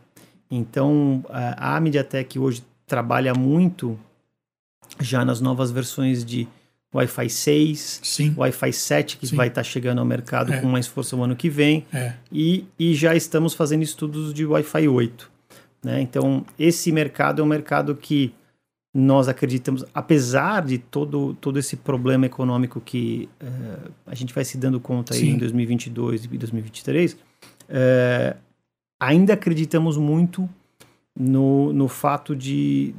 Então, 0.56 1.26
a, 1.30 1.80
MediaTek 1.80 2.38
hoje 2.38 2.64
trabalha 2.86 3.34
muito 3.34 3.98
já 5.00 5.26
nas 5.26 5.42
novas 5.42 5.72
versões 5.72 6.24
de 6.24 6.48
Wi-Fi 6.94 7.28
6, 7.30 8.00
Sim. 8.04 8.34
Wi-Fi 8.38 8.72
7, 8.72 9.18
que 9.18 9.26
Sim. 9.28 9.36
vai 9.36 9.48
estar 9.48 9.64
chegando 9.64 9.98
ao 10.00 10.06
mercado 10.06 10.54
É. 10.54 10.62
com 10.62 10.68
mais 10.68 10.86
força 10.86 11.16
o 11.16 11.24
ano 11.24 11.36
que 11.36 11.50
vem 11.50 11.86
É. 11.92 12.14
e, 12.32 12.66
e 12.78 12.94
já 12.94 13.16
estamos 13.16 13.56
fazendo 13.56 13.82
estudos 13.82 14.32
de 14.34 14.46
Wi-Fi 14.46 14.88
8. 14.88 15.32
Né? 15.84 16.02
Então, 16.02 16.46
esse 16.58 16.92
mercado 16.92 17.42
é 17.42 17.46
um 17.46 17.48
mercado 17.48 17.96
que 17.96 18.32
nós 18.94 19.28
acreditamos, 19.28 19.84
apesar 19.92 20.64
de 20.64 20.78
todo, 20.78 21.34
todo 21.42 21.58
esse 21.58 21.76
problema 21.76 22.28
econômico 22.28 22.80
que 22.80 23.28
eh, 23.40 23.90
a 24.06 24.14
gente 24.14 24.32
vai 24.32 24.46
se 24.46 24.56
dando 24.56 24.80
conta 24.80 25.16
aí 25.16 25.30
em 25.30 25.38
2022 25.38 26.26
e 26.26 26.28
2023, 26.28 27.18
eh, 27.70 28.36
ainda 29.06 29.34
acreditamos 29.34 29.98
muito 29.98 30.50
no, 31.18 31.72
no 31.74 31.88
fato 31.88 32.36
de 32.36 32.94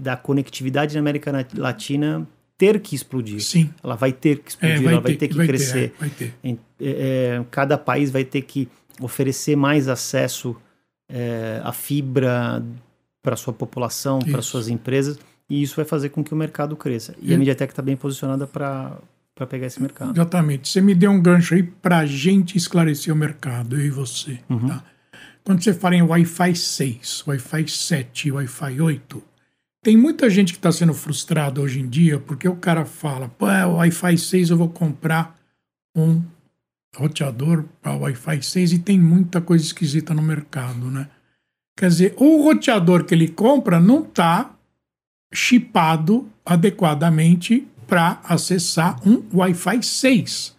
da 0.00 0.16
conectividade 0.16 0.94
na 0.94 1.00
América 1.00 1.30
Na- 1.32 1.44
Latina 1.56 2.26
ter 2.58 2.80
que 2.80 2.94
explodir. 2.96 3.40
Sim. 3.40 3.70
Ela 3.82 3.94
vai 3.96 4.12
ter 4.12 4.38
que 4.38 4.44
É, 4.44 4.48
explodir, 4.74 4.88
ela 4.88 5.00
vai 5.00 5.14
ter 5.14 5.28
que 5.28 5.36
vai 5.36 5.46
crescer. 5.46 5.92
é, 5.96 6.00
vai 6.00 6.08
ter. 6.10 6.34
É, 6.44 6.56
é, 6.80 7.44
cada 7.50 7.76
país 7.78 8.10
vai 8.10 8.24
ter 8.24 8.42
que 8.42 8.68
oferecer 9.00 9.56
mais 9.56 9.88
acesso 9.88 10.56
é, 11.08 11.60
à 11.64 11.72
fibra 11.72 12.62
para 13.22 13.36
sua 13.36 13.52
população, 13.52 14.18
para 14.20 14.42
suas 14.42 14.68
empresas, 14.68 15.18
e 15.48 15.62
isso 15.62 15.76
vai 15.76 15.84
fazer 15.84 16.10
com 16.10 16.22
que 16.24 16.32
o 16.32 16.36
mercado 16.36 16.76
cresça. 16.76 17.14
E 17.20 17.32
a 17.34 17.38
MediaTek 17.38 17.72
está 17.72 17.82
bem 17.82 17.96
posicionada 17.96 18.46
para 18.46 18.98
pegar 19.48 19.66
esse 19.66 19.80
mercado. 19.80 20.12
Exatamente. 20.12 20.68
Você 20.68 20.80
me 20.80 20.94
deu 20.94 21.10
um 21.10 21.20
gancho 21.20 21.54
aí 21.54 21.62
para 21.62 21.98
a 21.98 22.06
gente 22.06 22.56
esclarecer 22.56 23.12
o 23.12 23.16
mercado, 23.16 23.76
eu 23.76 23.86
e 23.86 23.90
você. 23.90 24.38
Uhum. 24.48 24.68
Tá? 24.68 24.84
Quando 25.44 25.62
você 25.62 25.74
fala 25.74 25.94
em 25.94 26.02
Wi-Fi 26.02 26.56
6, 26.56 27.24
Wi-Fi 27.26 27.68
7, 27.68 28.32
Wi-Fi 28.32 28.80
8, 28.80 29.22
tem 29.82 29.94
muita 29.94 30.30
gente 30.30 30.54
que 30.54 30.58
está 30.58 30.72
sendo 30.72 30.94
frustrada 30.94 31.60
hoje 31.60 31.80
em 31.80 31.86
dia 31.86 32.18
porque 32.18 32.48
o 32.48 32.56
cara 32.56 32.86
fala: 32.86 33.28
pô, 33.28 33.46
é, 33.50 33.66
Wi-Fi 33.66 34.16
6 34.16 34.48
eu 34.48 34.56
vou 34.56 34.70
comprar 34.70 35.38
um 35.94 36.22
roteador 36.96 37.66
para 37.82 37.94
Wi-Fi 37.94 38.42
6 38.42 38.72
e 38.72 38.78
tem 38.78 38.98
muita 38.98 39.42
coisa 39.42 39.62
esquisita 39.62 40.14
no 40.14 40.22
mercado, 40.22 40.90
né? 40.90 41.10
Quer 41.76 41.88
dizer, 41.88 42.14
o 42.16 42.42
roteador 42.42 43.04
que 43.04 43.12
ele 43.12 43.28
compra 43.28 43.78
não 43.78 44.02
está 44.02 44.56
chipado 45.30 46.26
adequadamente 46.46 47.68
para 47.86 48.18
acessar 48.24 48.98
um 49.06 49.22
Wi-Fi 49.34 49.82
6. 49.82 50.56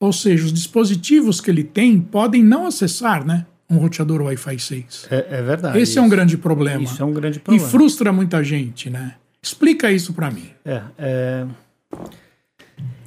Ou 0.00 0.12
seja, 0.12 0.44
os 0.44 0.52
dispositivos 0.52 1.40
que 1.40 1.50
ele 1.50 1.64
tem 1.64 2.00
podem 2.00 2.44
não 2.44 2.66
acessar, 2.66 3.26
né? 3.26 3.44
Um 3.70 3.76
roteador 3.78 4.22
Wi-Fi 4.22 4.58
6. 4.58 5.08
É, 5.10 5.26
é 5.38 5.42
verdade. 5.42 5.78
Esse 5.78 5.98
é 5.98 6.00
um 6.00 6.04
isso. 6.06 6.10
grande 6.10 6.38
problema. 6.38 6.82
Isso 6.82 7.02
é 7.02 7.04
um 7.04 7.12
grande 7.12 7.38
E 7.38 7.40
problema. 7.40 7.68
frustra 7.68 8.12
muita 8.12 8.42
gente, 8.42 8.88
né? 8.88 9.14
Explica 9.42 9.90
isso 9.92 10.12
para 10.14 10.30
mim. 10.30 10.50
É, 10.64 10.82
é, 10.98 11.46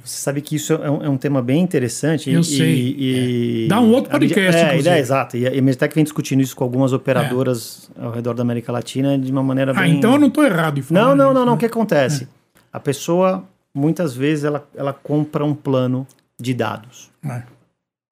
Você 0.04 0.18
sabe 0.20 0.40
que 0.40 0.56
isso 0.56 0.72
é 0.72 0.90
um, 0.90 1.02
é 1.04 1.08
um 1.08 1.16
tema 1.16 1.40
bem 1.40 1.62
interessante. 1.62 2.28
Eu 2.30 2.40
e, 2.40 2.44
sei, 2.44 2.96
e- 2.98 3.66
Dá 3.68 3.80
um 3.80 3.90
outro 3.92 4.10
podcast, 4.10 4.60
É, 4.60 4.66
inclusive. 4.68 4.88
é, 4.88 4.98
exato. 4.98 5.36
E 5.36 5.46
a 5.46 5.50
Mediatek 5.50 5.94
vem 5.94 6.02
discutindo 6.04 6.40
isso 6.42 6.56
com 6.56 6.64
algumas 6.64 6.92
operadoras 6.92 7.88
ao 7.96 8.10
redor 8.10 8.34
da 8.34 8.42
América 8.42 8.72
Latina 8.72 9.16
de 9.18 9.30
uma 9.30 9.42
maneira 9.42 9.70
Ah, 9.72 9.82
bem... 9.82 9.96
então 9.96 10.14
eu 10.14 10.18
não 10.18 10.28
estou 10.28 10.44
errado 10.44 10.78
em 10.78 10.82
falar 10.82 11.00
Não, 11.00 11.08
não, 11.16 11.24
isso, 11.26 11.34
não, 11.34 11.40
não. 11.40 11.46
né? 11.52 11.52
O 11.52 11.58
que 11.58 11.66
acontece? 11.66 12.26
A 12.72 12.80
pessoa, 12.80 13.44
muitas 13.74 14.14
vezes, 14.14 14.44
ela, 14.44 14.66
ela 14.74 14.92
compra 14.92 15.44
um 15.44 15.54
plano 15.54 16.06
de 16.40 16.52
dados. 16.54 17.10
É. 17.24 17.42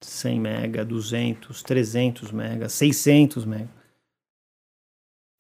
100 0.03 0.41
mega, 0.41 0.85
200, 0.85 1.63
300 1.63 2.33
mega, 2.33 2.69
600 2.69 3.45
mega. 3.45 3.69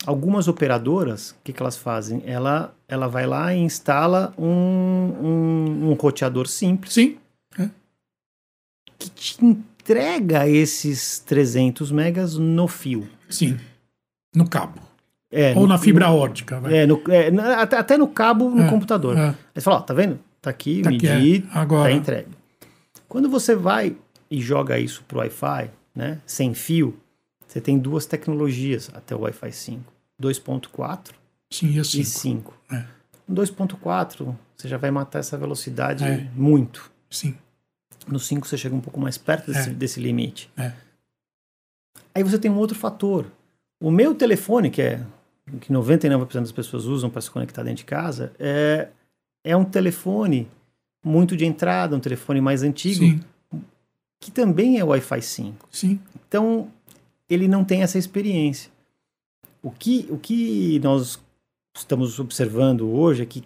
Algumas 0.06 0.48
operadoras, 0.48 1.32
o 1.32 1.36
que, 1.44 1.52
que 1.52 1.62
elas 1.62 1.76
fazem? 1.76 2.22
Ela, 2.24 2.74
ela 2.88 3.06
vai 3.06 3.26
lá 3.26 3.54
e 3.54 3.58
instala 3.58 4.32
um, 4.38 4.46
um, 4.46 5.90
um 5.90 5.92
roteador 5.94 6.46
simples 6.46 6.94
Sim, 6.94 7.18
que 8.98 9.08
te 9.10 9.44
entrega 9.44 10.46
esses 10.48 11.18
300 11.20 11.90
megas 11.90 12.36
no 12.36 12.68
fio. 12.68 13.08
sim. 13.28 13.58
No 14.34 14.48
cabo. 14.48 14.80
É, 15.32 15.54
Ou 15.54 15.62
no- 15.62 15.68
na 15.68 15.78
fibra 15.78 16.10
ótica. 16.10 16.60
vai. 16.60 16.78
É, 16.78 16.86
no, 16.86 17.02
é, 17.08 17.28
até, 17.54 17.76
até 17.78 17.98
no 17.98 18.06
cabo 18.08 18.50
no 18.50 18.62
É, 18.64 18.68
computador. 18.68 19.16
é. 19.16 19.28
Aí 19.28 19.34
você 19.54 19.60
fala, 19.60 19.78
ó, 19.78 19.80
tá 19.80 19.92
vendo? 19.94 20.18
Tá 20.40 20.50
aqui, 20.50 20.82
Tá 20.82 20.90
aqui, 20.90 21.06
medi, 21.08 21.44
é. 21.52 21.58
Agora. 21.58 21.90
tá 21.90 21.96
entregue. 21.96 22.28
Quando 23.08 23.28
você 23.28 23.54
vai 23.56 23.96
e 24.30 24.40
joga 24.40 24.78
isso 24.78 25.02
pro 25.08 25.18
Wi-Fi, 25.18 25.70
né, 25.94 26.20
sem 26.24 26.54
fio, 26.54 26.96
você 27.46 27.60
tem 27.60 27.78
duas 27.78 28.06
tecnologias 28.06 28.90
até 28.94 29.14
o 29.14 29.20
Wi-Fi 29.20 29.52
5. 29.52 29.92
2.4 30.22 31.12
Sim, 31.50 31.66
e 31.68 31.76
e 31.76 31.80
assim. 31.80 32.04
5. 32.04 32.54
É. 32.70 32.84
No 33.26 33.34
2.4, 33.34 34.36
você 34.56 34.68
já 34.68 34.76
vai 34.76 34.90
matar 34.90 35.18
essa 35.18 35.36
velocidade 35.36 36.04
É. 36.04 36.28
muito. 36.34 36.90
Sim. 37.10 37.34
No 38.06 38.20
5 38.20 38.46
você 38.46 38.56
chega 38.56 38.74
um 38.74 38.80
pouco 38.80 39.00
mais 39.00 39.18
perto 39.18 39.50
desse, 39.52 39.70
É. 39.70 39.72
desse 39.72 39.98
limite. 40.00 40.50
É. 40.56 40.72
Aí 42.14 42.22
você 42.22 42.38
tem 42.38 42.50
um 42.50 42.56
outro 42.58 42.76
fator. 42.76 43.26
O 43.82 43.90
meu 43.90 44.14
telefone, 44.14 44.70
que 44.70 44.82
é 44.82 45.00
que 45.60 45.72
99% 45.72 46.40
das 46.42 46.52
pessoas 46.52 46.84
usam 46.84 47.10
para 47.10 47.20
se 47.20 47.30
conectar 47.30 47.62
dentro 47.62 47.78
de 47.78 47.84
casa, 47.84 48.32
é, 48.38 48.88
é 49.42 49.56
um 49.56 49.64
telefone 49.64 50.48
muito 51.04 51.36
de 51.36 51.44
entrada, 51.46 51.96
um 51.96 52.00
telefone 52.00 52.40
mais 52.40 52.62
antigo, 52.62 53.00
Sim, 53.04 53.20
que 54.20 54.30
também 54.30 54.78
é 54.78 54.84
Wi-Fi 54.84 55.22
5. 55.22 55.68
sim. 55.70 55.98
Então, 56.28 56.70
ele 57.28 57.48
não 57.48 57.64
tem 57.64 57.82
essa 57.82 57.98
experiência. 57.98 58.70
O 59.62 59.70
que, 59.70 60.06
o 60.10 60.16
que 60.16 60.78
nós 60.80 61.18
estamos 61.76 62.18
observando 62.20 62.88
hoje 62.88 63.22
é 63.22 63.26
que 63.26 63.42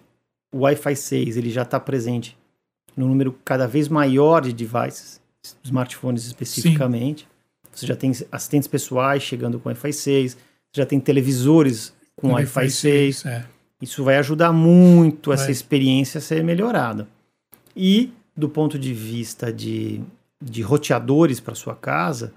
o 0.51 0.59
Wi-Fi 0.59 0.95
6 0.95 1.37
ele 1.37 1.49
já 1.49 1.63
está 1.63 1.79
presente 1.79 2.37
num 2.95 3.07
número 3.07 3.37
cada 3.43 3.67
vez 3.67 3.87
maior 3.89 4.41
de 4.41 4.53
devices, 4.53 5.19
smartphones 5.63 6.25
especificamente. 6.25 7.27
Você 7.71 7.85
já 7.85 7.95
tem 7.95 8.11
assistentes 8.31 8.67
pessoais 8.67 9.21
chegando 9.21 9.59
com 9.59 9.69
Wi-Fi 9.69 9.91
6, 9.93 10.33
você 10.33 10.37
já 10.81 10.85
tem 10.85 10.99
televisores 10.99 11.93
com 12.15 12.31
Wi-Fi 12.31 12.69
6. 12.69 13.25
É. 13.25 13.45
Isso 13.81 14.03
vai 14.03 14.17
ajudar 14.17 14.53
muito 14.53 15.33
essa 15.33 15.43
Vai. 15.43 15.51
experiência 15.51 16.19
a 16.19 16.21
ser 16.21 16.43
melhorada. 16.43 17.07
E, 17.75 18.13
do 18.35 18.47
ponto 18.47 18.79
de 18.79 18.93
vista 18.93 19.51
de, 19.51 20.01
de 20.41 20.61
roteadores 20.61 21.39
para 21.39 21.55
sua 21.55 21.75
casa, 21.75 22.33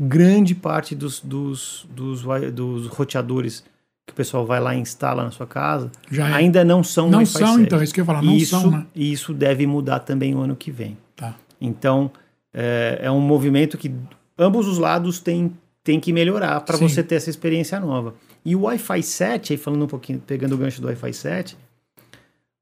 grande 0.00 0.54
parte 0.54 0.94
dos, 0.94 1.20
dos, 1.20 1.86
dos, 1.90 2.22
dos 2.52 2.86
roteadores 2.86 3.64
que 4.06 4.12
o 4.12 4.14
pessoal 4.14 4.46
vai 4.46 4.60
lá 4.60 4.74
e 4.74 4.78
instala 4.78 5.24
na 5.24 5.30
sua 5.30 5.46
casa 5.46 5.90
Já 6.10 6.28
é. 6.28 6.32
ainda 6.34 6.64
não 6.64 6.84
são 6.84 7.10
Não 7.10 7.26
são, 7.26 7.54
7. 7.54 7.62
então, 7.62 7.80
é 7.80 7.84
isso 7.84 7.92
que 7.92 8.00
eu 8.00 8.02
ia 8.02 8.06
falar, 8.06 8.22
não 8.22 8.36
isso, 8.36 8.60
são, 8.60 8.70
né? 8.70 8.86
e 8.94 9.10
isso 9.12 9.34
deve 9.34 9.66
mudar 9.66 10.00
também 10.00 10.34
o 10.34 10.38
ano 10.38 10.54
que 10.54 10.70
vem. 10.70 10.96
Tá. 11.16 11.34
Então, 11.60 12.10
é, 12.54 13.00
é 13.02 13.10
um 13.10 13.20
movimento 13.20 13.76
que 13.76 13.92
ambos 14.38 14.68
os 14.68 14.78
lados 14.78 15.18
têm, 15.18 15.52
têm 15.82 15.98
que 15.98 16.12
melhorar 16.12 16.60
para 16.60 16.76
você 16.76 17.02
ter 17.02 17.16
essa 17.16 17.30
experiência 17.30 17.80
nova. 17.80 18.14
E 18.44 18.54
o 18.54 18.62
Wi-Fi 18.62 19.02
7, 19.02 19.52
aí 19.54 19.56
falando 19.56 19.84
um 19.84 19.88
pouquinho, 19.88 20.22
pegando 20.24 20.54
o 20.54 20.58
gancho 20.58 20.80
do 20.80 20.86
Wi-Fi 20.86 21.12
7, 21.12 21.56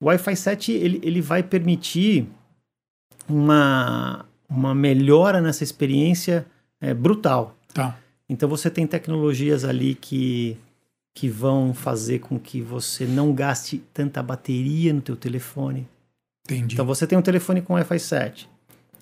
O 0.01 0.07
Wi-Fi 0.07 0.37
7 0.37 0.73
ele, 0.73 0.99
ele 1.03 1.21
vai 1.21 1.43
permitir 1.43 2.27
uma, 3.29 4.25
uma 4.49 4.75
melhora 4.75 5.41
nessa 5.41 5.65
experiência 5.65 6.47
é, 6.81 6.93
brutal. 6.93 7.57
Tá. 7.73 7.99
Então 8.29 8.49
você 8.49 8.71
tem 8.71 8.87
tecnologias 8.87 9.65
ali 9.65 9.95
que, 9.95 10.57
que 11.15 11.29
vão 11.29 11.75
fazer 11.75 12.21
com 12.21 12.39
que 12.39 12.61
você 12.61 13.05
não 13.05 13.33
gaste 13.33 13.79
tanta 13.93 14.23
bateria 14.23 14.93
no 14.93 15.01
teu 15.01 15.17
telefone. 15.17 15.87
Entendi. 16.45 16.75
Então 16.75 16.87
você 16.87 17.07
tem 17.07 17.19
um 17.19 17.23
telefone 17.23 17.63
com 17.63 17.75
Wi-Fi 17.75 17.99
7, 17.99 18.51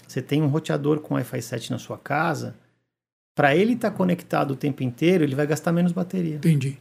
você 0.07 0.23
tem 0.23 0.43
um 0.43 0.47
roteador 0.47 1.01
com 1.01 1.15
Wi-Fi 1.15 1.43
7 1.43 1.71
na 1.73 1.79
sua 1.79 1.99
casa, 1.99 2.55
para 3.35 3.57
ele 3.57 3.73
estar 3.73 3.91
tá 3.91 3.97
conectado 3.97 4.53
o 4.53 4.57
tempo 4.57 4.83
inteiro, 4.83 5.25
ele 5.25 5.35
vai 5.35 5.47
gastar 5.47 5.73
menos 5.73 5.93
bateria. 5.93 6.37
Entendi. 6.37 6.79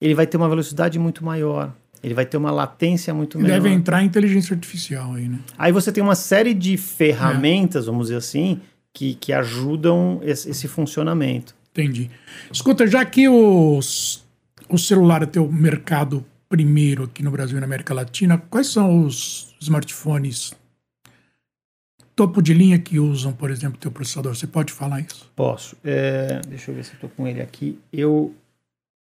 Ele 0.00 0.14
vai 0.14 0.26
ter 0.26 0.36
uma 0.36 0.48
velocidade 0.48 0.98
muito 0.98 1.24
maior, 1.24 1.74
ele 2.06 2.14
vai 2.14 2.24
ter 2.24 2.36
uma 2.36 2.52
latência 2.52 3.12
muito 3.12 3.36
menor. 3.36 3.54
Deve 3.54 3.68
entrar 3.68 4.02
inteligência 4.02 4.54
artificial 4.54 5.14
aí, 5.14 5.28
né? 5.28 5.40
Aí 5.58 5.72
você 5.72 5.90
tem 5.90 6.02
uma 6.02 6.14
série 6.14 6.54
de 6.54 6.76
ferramentas, 6.76 7.84
é. 7.84 7.86
vamos 7.86 8.06
dizer 8.06 8.18
assim, 8.18 8.60
que, 8.94 9.14
que 9.16 9.32
ajudam 9.32 10.20
esse, 10.22 10.48
esse, 10.48 10.68
funcionamento. 10.68 11.54
Entendi. 11.72 12.08
Escuta, 12.50 12.86
já 12.86 13.04
que 13.04 13.28
os, 13.28 14.24
o 14.68 14.78
celular 14.78 15.24
é 15.24 15.26
teu 15.26 15.50
mercado 15.50 16.24
primeiro 16.48 17.04
aqui 17.04 17.24
no 17.24 17.30
Brasil 17.30 17.56
e 17.56 17.60
na 17.60 17.66
América 17.66 17.92
Latina, 17.92 18.38
quais 18.38 18.68
são 18.68 19.04
os 19.04 19.54
smartphones 19.60 20.54
topo 22.14 22.40
de 22.40 22.54
linha 22.54 22.78
que 22.78 22.98
usam, 23.00 23.32
por 23.32 23.50
exemplo, 23.50 23.78
teu 23.78 23.90
processador? 23.90 24.34
Você 24.34 24.46
pode 24.46 24.72
falar 24.72 25.00
isso? 25.00 25.30
Posso. 25.34 25.76
É, 25.84 26.40
deixa 26.46 26.70
eu 26.70 26.74
ver 26.76 26.84
se 26.84 26.94
eu 26.94 27.00
tô 27.00 27.08
com 27.08 27.26
ele 27.26 27.42
aqui. 27.42 27.78
Eu, 27.92 28.32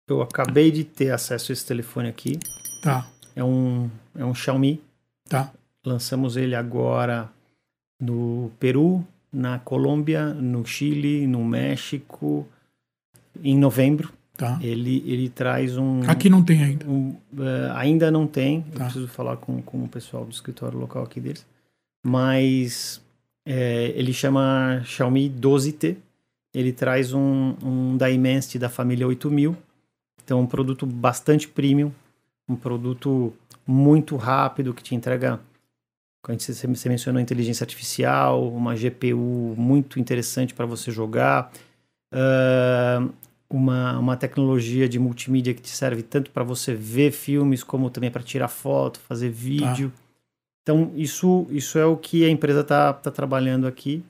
eu 0.08 0.22
acabei 0.22 0.70
de 0.70 0.84
ter 0.84 1.12
acesso 1.12 1.52
a 1.52 1.54
esse 1.54 1.66
telefone 1.66 2.10
aqui. 2.10 2.38
Tá. 2.82 3.08
É 3.36 3.44
um, 3.44 3.90
é 4.18 4.26
um 4.26 4.34
Xiaomi. 4.34 4.82
Tá. 5.28 5.52
Lançamos 5.86 6.38
ele 6.38 6.56
agora 6.56 7.30
no 8.00 8.52
Peru, 8.60 9.06
na 9.32 9.60
Colômbia, 9.60 10.34
no 10.34 10.66
Chile, 10.66 11.28
no 11.28 11.44
México, 11.44 12.48
em 13.44 13.58
novembro. 13.58 14.12
Tá. 14.36 14.58
Ele, 14.62 15.04
ele 15.06 15.30
traz 15.30 15.78
um. 15.78 16.02
Aqui 16.10 16.30
não 16.30 16.44
tem 16.44 16.64
ainda. 16.64 16.88
Um, 16.88 17.10
uh, 17.34 17.74
ainda 17.76 18.10
não 18.10 18.26
tem. 18.26 18.62
Tá. 18.62 18.70
Eu 18.72 18.80
preciso 18.86 19.08
falar 19.08 19.38
com, 19.38 19.62
com 19.62 19.84
o 19.84 19.88
pessoal 19.88 20.24
do 20.24 20.32
escritório 20.32 20.80
local 20.80 21.04
aqui 21.04 21.20
deles. 21.20 21.46
Mas 22.06 23.02
é, 23.46 23.92
ele 23.96 24.14
chama 24.14 24.82
Xiaomi 24.86 25.30
12T. 25.30 25.98
Ele 26.54 26.72
traz 26.72 27.14
um, 27.14 27.56
um 27.62 27.98
Dimensity 27.98 28.58
da 28.58 28.70
família 28.70 29.06
8000. 29.06 29.56
Então, 30.24 30.40
um 30.40 30.46
produto 30.46 30.86
bastante 30.86 31.48
premium. 31.48 31.92
Um 32.50 32.56
produto 32.56 33.34
muito 33.66 34.16
rápido 34.16 34.74
que 34.74 34.84
te 34.84 34.96
entrega 34.96 35.40
você 36.38 36.90
mencionou 36.90 37.22
inteligência 37.22 37.64
artificial, 37.64 38.50
uma 38.50 38.76
GPU 38.76 39.56
muito 39.58 40.00
interessante 40.00 40.54
para 40.54 40.66
você 40.66 40.92
jogar, 40.92 41.52
uh, 42.14 43.10
uma, 43.50 43.98
uma 43.98 44.18
tecnologia 44.18 44.88
de 44.88 45.00
multimídia 45.00 45.54
que 45.54 45.62
te 45.62 45.70
serve 45.70 46.04
tanto 46.04 46.30
para 46.30 46.44
você 46.44 46.76
ver 46.76 47.12
filmes 47.12 47.64
como 47.64 47.90
também 47.90 48.12
para 48.12 48.22
tirar 48.22 48.48
foto, 48.48 49.00
fazer 49.00 49.30
vídeo. 49.30 49.90
Tá. 49.90 50.04
Então, 50.62 50.92
isso, 50.96 51.48
isso 51.50 51.80
é 51.80 51.86
o 51.86 51.98
que 51.98 52.26
a 52.26 52.30
empresa 52.30 52.62
está 52.62 52.94
tá 52.94 53.10
trabalhando 53.10 53.66
aqui. 53.66 54.04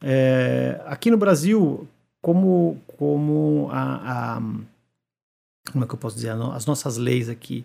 É, 0.00 0.80
aqui 0.86 1.10
no 1.10 1.18
Brasil, 1.18 1.86
como, 2.22 2.80
como 2.96 3.68
a, 3.70 4.36
a, 4.36 4.42
Como 5.72 5.84
é 5.84 5.88
que 5.88 5.94
eu 5.94 5.98
posso 5.98 6.16
dizer? 6.16 6.30
As 6.30 6.66
nossas 6.66 6.96
leis 6.96 7.28
aqui, 7.28 7.64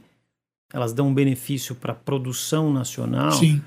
elas 0.74 0.94
dão 0.94 1.08
um 1.08 1.14
benefício 1.14 1.76
para 1.76 1.94
a 1.94 1.96
produção 1.96 2.72
nacional. 2.72 3.32
Sim 3.32 3.62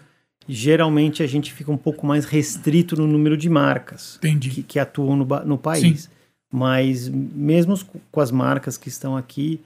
geralmente 0.49 1.23
a 1.23 1.27
gente 1.27 1.53
fica 1.53 1.71
um 1.71 1.77
pouco 1.77 2.07
mais 2.07 2.25
restrito 2.25 2.97
no 2.97 3.07
número 3.07 3.37
de 3.37 3.51
marcas 3.51 4.19
que, 4.41 4.63
que, 4.63 4.79
atuam 4.79 5.17
no, 5.17 5.27
no 5.45 5.59
país. 5.59 6.03
Sim. 6.03 6.09
Mas 6.51 7.09
mesmo 7.09 7.79
com 8.11 8.21
as 8.21 8.31
marcas 8.31 8.79
que 8.79 8.89
estão 8.89 9.15
aqui, 9.15 9.61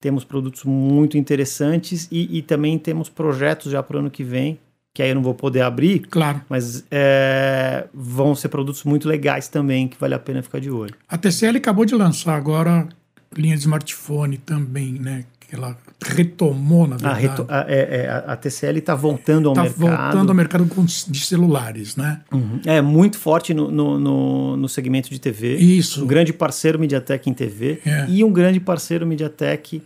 temos 0.00 0.24
produtos 0.24 0.62
muito 0.62 1.18
interessantes 1.18 2.06
e, 2.12 2.38
e 2.38 2.42
também 2.42 2.78
temos 2.78 3.08
projetos 3.08 3.72
já 3.72 3.82
para 3.82 3.96
o 3.96 4.00
ano 4.00 4.10
que 4.10 4.22
vem, 4.22 4.56
que 4.94 5.02
aí 5.02 5.08
eu 5.08 5.16
não 5.16 5.22
vou 5.22 5.34
poder 5.34 5.62
abrir. 5.62 6.06
Claro. 6.06 6.40
Mas 6.48 6.84
é, 6.90 7.88
vão 7.92 8.36
ser 8.36 8.48
produtos 8.48 8.84
muito 8.84 9.08
legais 9.08 9.48
também, 9.48 9.88
que 9.88 9.98
vale 9.98 10.14
a 10.14 10.18
pena 10.20 10.40
ficar 10.40 10.60
de 10.60 10.70
olho. 10.70 10.94
A 11.08 11.18
TCL 11.18 11.56
acabou 11.56 11.84
de 11.84 11.96
lançar 11.96 12.36
agora 12.36 12.88
linha 13.36 13.54
de 13.56 13.62
smartphone 13.62 14.38
também, 14.38 14.92
né? 14.92 15.24
Que 15.40 15.54
ela 15.54 15.76
retomou, 16.02 16.86
na 16.86 16.96
verdade. 16.96 17.26
A, 17.26 17.30
reto 17.30 17.46
a, 17.48 17.64
é, 17.68 18.02
é, 18.02 18.24
a 18.26 18.36
TCL 18.36 18.78
está 18.78 18.94
voltando 18.94 19.48
ao 19.48 19.54
tá 19.54 19.62
mercado. 19.62 19.84
Está 19.84 20.02
voltando 20.04 20.28
ao 20.28 20.34
mercado 20.34 20.68
de 21.08 21.20
celulares, 21.20 21.96
né? 21.96 22.20
Uhum. 22.32 22.60
É 22.64 22.80
muito 22.80 23.18
forte 23.18 23.52
no, 23.52 23.70
no, 23.70 24.56
no, 24.56 24.68
segmento 24.68 25.10
de 25.10 25.18
TV. 25.18 25.56
Isso. 25.56 26.04
Um 26.04 26.06
grande 26.06 26.32
parceiro 26.32 26.78
MediaTek 26.78 27.28
em 27.28 27.34
TV 27.34 27.80
é. 27.84 28.06
e 28.08 28.22
um 28.22 28.32
grande 28.32 28.60
parceiro 28.60 29.06
MediaTek 29.06 29.82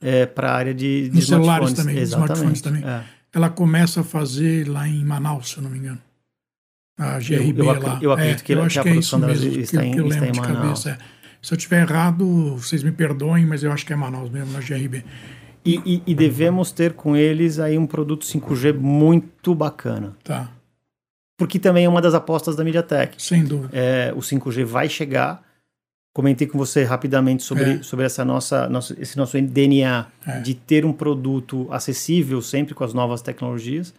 é, 0.00 0.26
para 0.26 0.50
a 0.50 0.54
área 0.54 0.74
de, 0.74 1.08
de 1.08 1.22
celulares 1.22 1.72
também, 1.72 1.98
Exatamente. 1.98 2.32
smartphones 2.32 2.60
também. 2.60 2.84
É. 2.84 3.02
Ela 3.32 3.50
começa 3.50 4.00
a 4.00 4.04
fazer 4.04 4.68
lá 4.68 4.88
em 4.88 5.04
Manaus, 5.04 5.50
se 5.50 5.56
eu 5.58 5.62
não 5.62 5.70
me 5.70 5.78
engano. 5.78 6.00
A 6.98 7.18
GRB 7.18 7.60
eu, 7.60 7.64
eu, 7.64 7.82
lá. 7.82 7.98
Eu 8.00 8.12
acredito 8.12 8.42
que, 8.42 8.54
eu 8.54 8.62
acho 8.62 8.80
que, 8.80 8.88
a 8.88 8.92
é 8.92 8.96
isso 8.96 9.18
mesmo, 9.18 9.60
está, 9.60 9.80
que, 9.82 9.86
em, 9.86 9.92
que 9.92 10.08
está 10.08 10.26
em 10.26 10.32
Manaus. 10.34 10.84
Cabeça, 10.84 10.90
é. 10.90 11.15
Se 11.46 11.54
eu 11.54 11.56
estiver 11.56 11.82
errado, 11.82 12.56
vocês 12.56 12.82
me 12.82 12.90
perdoem, 12.90 13.46
mas 13.46 13.62
eu 13.62 13.70
acho 13.70 13.86
que 13.86 13.92
é 13.92 13.96
Manaus 13.96 14.28
mesmo, 14.28 14.52
na 14.52 14.58
GRB. 14.58 15.04
E, 15.64 15.80
e, 15.86 16.02
e, 16.04 16.12
devemos 16.12 16.72
ter 16.72 16.94
com 16.94 17.16
eles 17.16 17.60
aí 17.60 17.78
um 17.78 17.86
produto 17.86 18.26
5G 18.26 18.74
muito 18.74 19.54
bacana. 19.54 20.16
Tá. 20.24 20.50
Porque 21.38 21.60
também 21.60 21.84
é 21.84 21.88
uma 21.88 22.02
das 22.02 22.14
apostas 22.14 22.56
da 22.56 22.64
MediaTek. 22.64 23.22
Sem 23.22 23.44
dúvida. 23.44 23.70
É, 23.72 24.12
o 24.16 24.18
5G 24.18 24.64
vai 24.64 24.88
chegar. 24.88 25.40
Comentei 26.12 26.48
com 26.48 26.58
você 26.58 26.82
rapidamente 26.82 27.44
sobre, 27.44 27.74
é. 27.74 27.82
sobre 27.84 28.04
essa 28.04 28.24
nossa, 28.24 28.68
nosso, 28.68 29.00
esse 29.00 29.16
nosso 29.16 29.40
DNA 29.40 30.04
é. 30.26 30.40
de 30.40 30.52
ter 30.52 30.84
um 30.84 30.92
produto 30.92 31.68
acessível 31.70 32.42
sempre 32.42 32.74
com 32.74 32.82
as 32.82 32.92
novas 32.92 33.22
tecnologias. 33.22 33.94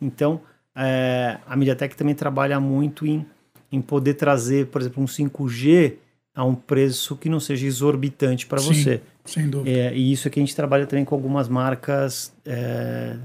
Então, 0.00 0.40
é, 0.74 1.36
a 1.46 1.54
MediaTek 1.56 1.94
também 1.94 2.14
trabalha 2.14 2.58
muito 2.58 3.06
em, 3.06 3.26
em 3.70 3.82
poder 3.82 4.14
trazer, 4.14 4.68
por 4.68 4.80
exemplo, 4.80 5.02
um 5.02 5.06
5G 5.06 6.05
a 6.36 6.44
um 6.44 6.54
preço 6.54 7.16
que 7.16 7.30
não 7.30 7.40
seja 7.40 7.66
exorbitante 7.66 8.46
para 8.46 8.60
você. 8.60 9.00
Sem 9.24 9.48
dúvida. 9.48 9.70
É, 9.74 9.96
e 9.96 10.12
isso 10.12 10.28
é 10.28 10.30
que 10.30 10.38
a 10.38 10.42
gente 10.42 10.54
trabalha 10.54 10.86
também 10.86 11.04
com 11.04 11.14
algumas 11.14 11.48
marcas, 11.48 12.30
é, 12.44 13.16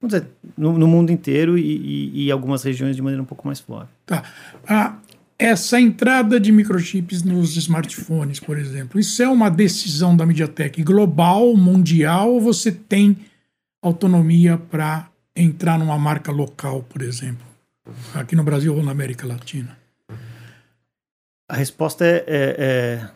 vamos 0.00 0.14
dizer, 0.14 0.26
no, 0.56 0.78
no 0.78 0.86
mundo 0.86 1.10
inteiro 1.10 1.58
e, 1.58 1.62
e, 1.62 2.26
e, 2.26 2.30
algumas 2.30 2.62
regiões 2.62 2.94
de 2.94 3.02
maneira 3.02 3.20
um 3.20 3.26
pouco 3.26 3.44
mais 3.44 3.58
forte. 3.58 3.90
Tá. 4.06 4.22
Ah, 4.66 4.98
essa 5.36 5.80
entrada 5.80 6.38
de 6.38 6.52
microchips 6.52 7.24
nos 7.24 7.56
smartphones, 7.56 8.38
por 8.38 8.56
exemplo, 8.56 9.00
isso 9.00 9.20
é 9.20 9.28
uma 9.28 9.50
decisão 9.50 10.16
da 10.16 10.24
MediaTek 10.24 10.82
global, 10.84 11.56
mundial, 11.56 12.34
ou 12.34 12.40
você 12.40 12.70
tem 12.70 13.16
autonomia 13.82 14.56
para 14.56 15.10
entrar 15.34 15.78
numa 15.78 15.98
marca 15.98 16.30
local, 16.30 16.84
por 16.84 17.02
exemplo, 17.02 17.44
aqui 18.14 18.36
no 18.36 18.44
Brasil 18.44 18.76
ou 18.76 18.82
na 18.82 18.92
América 18.92 19.26
Latina? 19.26 19.79
A 21.50 21.56
resposta 21.56 22.04
é, 22.04 22.24
é, 22.26 22.56
é 22.58 23.10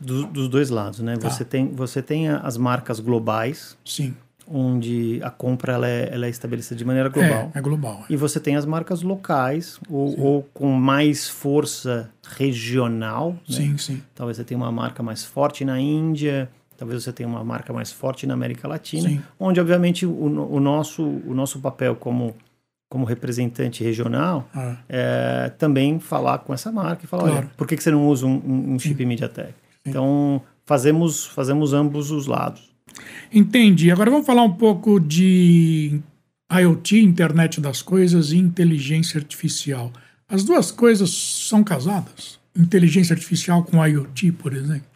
do, 0.00 0.26
dos 0.26 0.48
dois 0.48 0.70
lados, 0.70 1.00
né? 1.00 1.16
Tá. 1.16 1.28
Você, 1.28 1.44
tem, 1.44 1.68
você 1.68 2.00
tem 2.00 2.28
as 2.28 2.56
marcas 2.56 3.00
globais. 3.00 3.76
Sim. 3.84 4.14
Onde 4.52 5.20
a 5.22 5.30
compra 5.30 5.74
ela 5.74 5.88
é, 5.88 6.08
ela 6.12 6.26
é 6.26 6.28
estabelecida 6.28 6.74
de 6.74 6.84
maneira 6.84 7.08
global. 7.08 7.52
É, 7.54 7.58
é 7.58 7.60
global. 7.60 8.04
É. 8.08 8.12
E 8.12 8.16
você 8.16 8.40
tem 8.40 8.56
as 8.56 8.66
marcas 8.66 9.02
locais, 9.02 9.78
ou, 9.88 10.18
ou 10.20 10.42
com 10.54 10.72
mais 10.72 11.28
força 11.28 12.10
regional. 12.36 13.32
Né? 13.48 13.56
Sim, 13.56 13.78
sim. 13.78 14.02
Talvez 14.14 14.36
você 14.36 14.44
tenha 14.44 14.58
uma 14.58 14.72
marca 14.72 15.02
mais 15.02 15.24
forte 15.24 15.64
na 15.64 15.78
Índia, 15.78 16.50
talvez 16.76 17.04
você 17.04 17.12
tenha 17.12 17.28
uma 17.28 17.44
marca 17.44 17.72
mais 17.72 17.92
forte 17.92 18.26
na 18.26 18.34
América 18.34 18.66
Latina, 18.66 19.08
sim. 19.08 19.22
onde, 19.38 19.60
obviamente, 19.60 20.04
o, 20.04 20.10
o, 20.10 20.58
nosso, 20.58 21.04
o 21.04 21.34
nosso 21.34 21.60
papel 21.60 21.94
como 21.94 22.34
como 22.90 23.04
representante 23.04 23.84
regional, 23.84 24.50
ah. 24.52 24.76
é, 24.88 25.52
também 25.56 26.00
falar 26.00 26.38
com 26.38 26.52
essa 26.52 26.72
marca 26.72 27.04
e 27.04 27.08
falar, 27.08 27.22
claro. 27.22 27.36
olha, 27.38 27.50
por 27.56 27.64
que, 27.64 27.76
que 27.76 27.82
você 27.84 27.90
não 27.92 28.08
usa 28.08 28.26
um, 28.26 28.74
um 28.74 28.78
chip. 28.80 29.06
MediaTek? 29.06 29.54
Então, 29.86 30.42
fazemos, 30.66 31.24
fazemos 31.24 31.72
ambos 31.72 32.10
os 32.10 32.26
lados. 32.26 32.68
Entendi. 33.32 33.92
Agora 33.92 34.10
vamos 34.10 34.26
falar 34.26 34.42
um 34.42 34.52
pouco 34.52 34.98
de 34.98 36.00
IoT, 36.52 36.98
internet 36.98 37.60
das 37.60 37.80
coisas 37.80 38.32
e 38.32 38.38
inteligência 38.38 39.18
artificial. 39.18 39.92
As 40.28 40.42
duas 40.42 40.72
coisas 40.72 41.10
são 41.10 41.62
casadas? 41.62 42.40
Inteligência 42.56 43.14
artificial 43.14 43.62
com 43.62 43.86
IoT, 43.86 44.32
por 44.32 44.52
exemplo? 44.52 44.90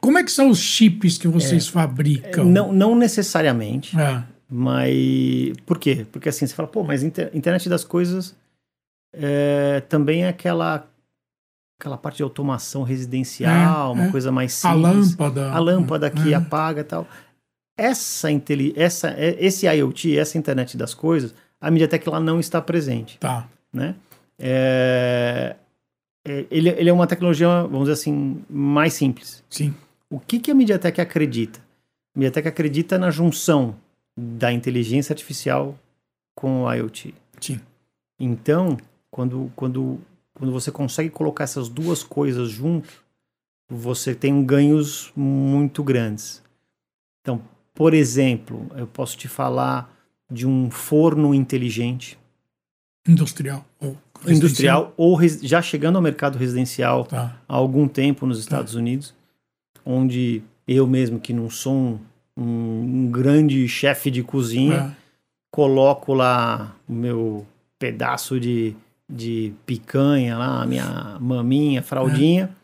Como 0.00 0.16
é 0.16 0.24
que 0.24 0.32
são 0.32 0.48
os 0.48 0.58
chips 0.58 1.18
que 1.18 1.28
vocês 1.28 1.68
é, 1.68 1.70
fabricam? 1.70 2.46
Não, 2.46 2.72
não 2.72 2.96
necessariamente. 2.96 3.98
É. 3.98 4.24
Mas 4.56 5.52
por 5.66 5.80
quê? 5.80 6.06
Porque 6.12 6.28
assim, 6.28 6.46
você 6.46 6.54
fala, 6.54 6.68
pô, 6.68 6.84
mas 6.84 7.02
inter 7.02 7.28
internet 7.34 7.68
das 7.68 7.82
coisas 7.82 8.36
é, 9.12 9.82
também 9.88 10.22
é 10.22 10.28
aquela 10.28 10.86
aquela 11.76 11.98
parte 11.98 12.18
de 12.18 12.22
automação 12.22 12.84
residencial, 12.84 13.90
é, 13.90 13.94
uma 13.94 14.04
é. 14.04 14.10
coisa 14.12 14.30
mais 14.30 14.52
simples. 14.52 14.84
A 14.84 14.92
lâmpada. 14.92 15.50
A 15.50 15.58
lâmpada 15.58 16.08
que 16.08 16.32
é. 16.32 16.36
apaga 16.36 16.82
e 16.82 16.84
tal. 16.84 17.04
essa, 17.76 18.28
essa, 18.76 19.10
é, 19.10 19.36
esse 19.44 19.66
IoT, 19.66 20.16
essa 20.16 20.38
internet 20.38 20.76
das 20.76 20.94
coisas, 20.94 21.34
a 21.60 21.68
MediaTek 21.68 22.08
lá 22.08 22.20
não 22.20 22.38
está 22.38 22.62
presente. 22.62 23.18
Tá. 23.18 23.48
Né? 23.72 23.96
É, 24.38 25.56
ele, 26.48 26.68
ele 26.68 26.88
é 26.88 26.92
uma 26.92 27.08
tecnologia, 27.08 27.48
vamos 27.62 27.88
dizer 27.88 27.94
assim, 27.94 28.40
mais 28.48 28.94
simples. 28.94 29.42
Sim. 29.50 29.74
O 30.08 30.20
que, 30.20 30.38
que 30.38 30.52
a 30.52 30.54
MediaTek 30.54 31.00
acredita? 31.00 31.58
A 32.14 32.20
MediaTek 32.20 32.46
acredita 32.46 32.96
na 32.96 33.10
junção 33.10 33.82
da 34.16 34.52
inteligência 34.52 35.12
artificial 35.12 35.78
com 36.34 36.62
o 36.62 36.72
IoT. 36.72 37.14
Sim. 37.40 37.60
Então, 38.18 38.76
quando, 39.10 39.50
quando, 39.56 40.00
quando 40.34 40.52
você 40.52 40.70
consegue 40.70 41.10
colocar 41.10 41.44
essas 41.44 41.68
duas 41.68 42.02
coisas 42.02 42.50
junto, 42.50 43.04
você 43.68 44.14
tem 44.14 44.44
ganhos 44.44 45.12
muito 45.16 45.82
grandes. 45.82 46.42
Então, 47.20 47.42
por 47.72 47.94
exemplo, 47.94 48.66
eu 48.76 48.86
posso 48.86 49.16
te 49.16 49.26
falar 49.26 49.92
de 50.30 50.46
um 50.46 50.70
forno 50.70 51.34
inteligente. 51.34 52.18
Industrial. 53.06 53.64
Ou 53.80 53.96
industrial 54.26 54.94
ou 54.96 55.18
já 55.42 55.60
chegando 55.60 55.96
ao 55.96 56.02
mercado 56.02 56.38
residencial 56.38 57.04
tá. 57.04 57.38
há 57.46 57.54
algum 57.54 57.86
tempo 57.86 58.26
nos 58.26 58.38
Estados 58.38 58.72
tá. 58.72 58.78
Unidos, 58.78 59.14
onde 59.84 60.42
eu 60.66 60.86
mesmo, 60.86 61.20
que 61.20 61.32
não 61.32 61.50
sou 61.50 61.74
um, 61.74 62.00
um, 62.36 62.44
um 63.04 63.10
grande 63.10 63.66
chefe 63.68 64.10
de 64.10 64.22
cozinha, 64.22 64.74
é. 64.74 64.96
coloco 65.50 66.12
lá 66.14 66.76
o 66.88 66.92
meu 66.92 67.46
pedaço 67.78 68.38
de, 68.40 68.74
de 69.08 69.52
picanha 69.66 70.36
lá, 70.36 70.62
a 70.62 70.66
minha 70.66 71.18
maminha, 71.20 71.82
fraldinha. 71.82 72.54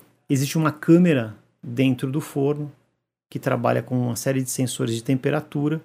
É. 0.00 0.04
Existe 0.28 0.56
uma 0.56 0.72
câmera 0.72 1.34
dentro 1.62 2.10
do 2.10 2.20
forno 2.20 2.72
que 3.30 3.38
trabalha 3.38 3.82
com 3.82 3.98
uma 3.98 4.16
série 4.16 4.42
de 4.42 4.50
sensores 4.50 4.94
de 4.94 5.02
temperatura 5.02 5.80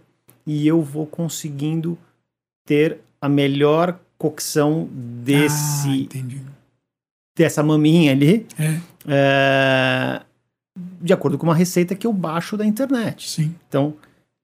e 0.45 0.67
eu 0.67 0.81
vou 0.81 1.05
conseguindo 1.05 1.97
ter 2.65 2.99
a 3.21 3.29
melhor 3.29 3.99
cocção 4.17 4.89
desse 4.91 6.09
ah, 6.13 6.51
dessa 7.37 7.61
maminha 7.61 8.11
ali 8.11 8.47
é. 8.57 8.81
É, 9.07 10.21
de 11.01 11.13
acordo 11.13 11.37
com 11.37 11.45
uma 11.45 11.55
receita 11.55 11.95
que 11.95 12.05
eu 12.05 12.13
baixo 12.13 12.57
da 12.57 12.65
internet. 12.65 13.29
Sim. 13.29 13.55
Então 13.67 13.95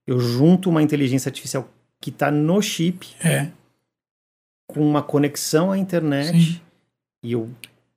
eu 0.06 0.20
junto 0.20 0.70
uma 0.70 0.82
inteligência 0.82 1.28
artificial 1.28 1.68
que 2.00 2.10
está 2.10 2.30
no 2.30 2.60
chip 2.60 3.08
é. 3.22 3.48
com 4.66 4.80
uma 4.80 5.02
conexão 5.02 5.72
à 5.72 5.78
internet 5.78 6.38
Sim. 6.38 6.60
e 7.22 7.32
eu 7.32 7.50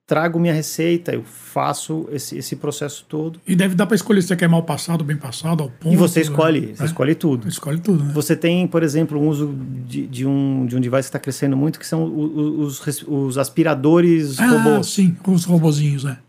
trago 0.07 0.39
minha 0.39 0.53
receita, 0.53 1.13
eu 1.13 1.21
faço 1.23 2.07
esse, 2.13 2.37
esse 2.37 2.55
processo 2.55 3.05
todo. 3.09 3.41
E 3.45 3.57
deve 3.57 3.75
dar 3.75 3.85
para 3.85 3.95
escolher 3.95 4.21
se 4.21 4.29
você 4.29 4.37
quer 4.37 4.47
mal 4.47 4.63
passado, 4.63 5.03
bem 5.03 5.17
passado, 5.17 5.63
ao 5.63 5.69
ponto. 5.69 5.93
E 5.93 5.97
você 5.97 6.21
escolhe, 6.21 6.67
né? 6.67 6.75
você 6.75 6.85
escolhe 6.85 7.13
tudo. 7.13 7.47
Escolhe 7.49 7.79
tudo, 7.81 8.05
né? 8.05 8.13
Você 8.13 8.33
tem, 8.33 8.65
por 8.65 8.81
exemplo, 8.81 9.19
um 9.19 9.27
uso 9.27 9.53
de, 9.85 10.07
de 10.07 10.25
um, 10.25 10.65
de 10.65 10.77
um 10.77 10.79
device 10.79 11.03
que 11.03 11.07
está 11.09 11.19
crescendo 11.19 11.57
muito, 11.57 11.77
que 11.77 11.85
são 11.85 12.05
os, 12.05 12.79
os, 12.87 13.03
os 13.05 13.37
aspiradores 13.37 14.39
ah, 14.39 14.47
robôs. 14.47 14.87
sim, 14.87 15.13
os 15.27 15.43
robozinhos, 15.43 16.05
né? 16.05 16.19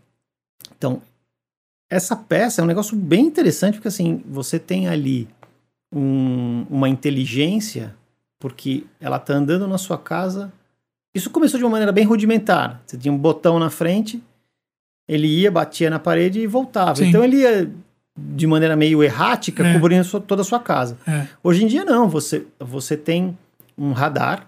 Então, 0.77 1.01
essa 1.89 2.15
peça 2.15 2.61
é 2.61 2.63
um 2.63 2.67
negócio 2.67 2.95
bem 2.95 3.25
interessante, 3.25 3.75
porque 3.75 3.87
assim, 3.87 4.23
você 4.27 4.59
tem 4.59 4.87
ali 4.87 5.27
um, 5.93 6.65
uma 6.69 6.87
inteligência, 6.87 7.95
porque 8.39 8.85
ela 8.99 9.17
está 9.17 9.33
andando 9.33 9.67
na 9.67 9.77
sua 9.77 9.97
casa 9.97 10.51
isso 11.13 11.29
começou 11.29 11.57
de 11.57 11.63
uma 11.63 11.71
maneira 11.71 11.91
bem 11.91 12.05
rudimentar. 12.05 12.81
Você 12.85 12.97
tinha 12.97 13.11
um 13.11 13.17
botão 13.17 13.57
na 13.57 13.69
frente, 13.69 14.21
ele 15.07 15.27
ia, 15.27 15.51
batia 15.51 15.89
na 15.89 15.99
parede 15.99 16.39
e 16.39 16.47
voltava. 16.47 16.95
Sim. 16.95 17.09
Então 17.09 17.23
ele 17.23 17.37
ia 17.37 17.69
de 18.17 18.45
maneira 18.45 18.75
meio 18.75 19.01
errática, 19.01 19.65
é. 19.65 19.73
cobrindo 19.73 20.03
sua, 20.03 20.19
toda 20.19 20.41
a 20.41 20.45
sua 20.45 20.59
casa. 20.59 20.97
É. 21.07 21.27
Hoje 21.43 21.63
em 21.63 21.67
dia 21.67 21.83
não, 21.83 22.07
você, 22.07 22.45
você 22.59 22.95
tem 22.95 23.37
um 23.77 23.91
radar 23.91 24.47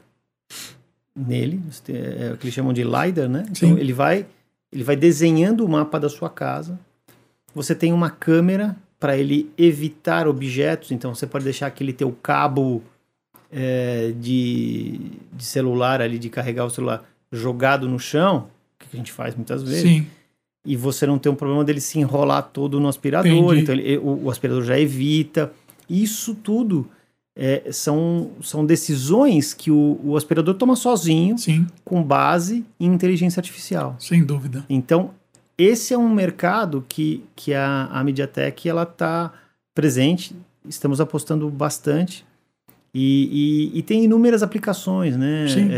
nele, 1.15 1.61
é 1.89 2.31
o 2.33 2.37
que 2.37 2.45
eles 2.45 2.53
chamam 2.53 2.73
de 2.73 2.83
LiDAR, 2.83 3.27
né? 3.27 3.45
Sim. 3.53 3.67
Então 3.67 3.77
ele 3.77 3.93
vai, 3.93 4.25
ele 4.71 4.83
vai 4.83 4.95
desenhando 4.95 5.65
o 5.65 5.69
mapa 5.69 5.99
da 5.99 6.09
sua 6.09 6.29
casa. 6.29 6.79
Você 7.53 7.75
tem 7.75 7.91
uma 7.93 8.09
câmera 8.09 8.75
para 8.99 9.17
ele 9.17 9.51
evitar 9.57 10.27
objetos, 10.27 10.91
então 10.91 11.13
você 11.13 11.25
pode 11.25 11.43
deixar 11.43 11.67
aquele 11.67 11.91
teu 11.91 12.15
cabo 12.21 12.83
é, 13.51 14.13
de, 14.19 14.99
de 15.33 15.43
celular 15.43 16.01
ali, 16.01 16.17
de 16.17 16.29
carregar 16.29 16.65
o 16.65 16.69
celular 16.69 17.03
jogado 17.31 17.89
no 17.89 17.99
chão, 17.99 18.47
que 18.77 18.85
a 18.93 18.97
gente 18.97 19.11
faz 19.11 19.35
muitas 19.35 19.63
vezes. 19.63 19.81
Sim. 19.81 20.07
E 20.65 20.75
você 20.75 21.07
não 21.07 21.17
tem 21.17 21.31
um 21.31 21.35
problema 21.35 21.63
dele 21.63 21.81
se 21.81 21.99
enrolar 21.99 22.43
todo 22.53 22.79
no 22.79 22.87
aspirador, 22.87 23.31
Entendi. 23.31 23.61
então 23.61 23.75
ele, 23.75 23.97
o, 23.97 24.25
o, 24.25 24.29
aspirador 24.29 24.63
já 24.63 24.79
evita. 24.79 25.51
Isso 25.89 26.35
tudo 26.35 26.87
é, 27.35 27.71
são, 27.71 28.31
são 28.41 28.63
decisões 28.63 29.53
que 29.53 29.71
o, 29.71 29.99
o 30.03 30.15
aspirador 30.15 30.53
toma 30.53 30.75
sozinho, 30.75 31.37
Sim. 31.37 31.65
com 31.83 32.03
base 32.03 32.63
em 32.79 32.93
inteligência 32.93 33.39
artificial. 33.39 33.95
Sem 33.97 34.23
dúvida. 34.23 34.63
Então, 34.69 35.11
esse 35.63 35.93
é 35.93 35.97
um 35.97 36.09
mercado 36.09 36.85
que, 36.87 37.23
que 37.35 37.53
a, 37.53 37.85
a 37.91 38.03
MediaTek 38.03 38.69
está 38.69 39.31
presente, 39.75 40.35
estamos 40.67 40.99
apostando 40.99 41.49
bastante. 41.49 42.25
E, 42.93 43.71
e, 43.73 43.79
e, 43.79 43.81
tem 43.81 44.03
inúmeras 44.03 44.43
aplicações, 44.43 45.15
né? 45.15 45.47
Sim. 45.47 45.69
É, 45.71 45.75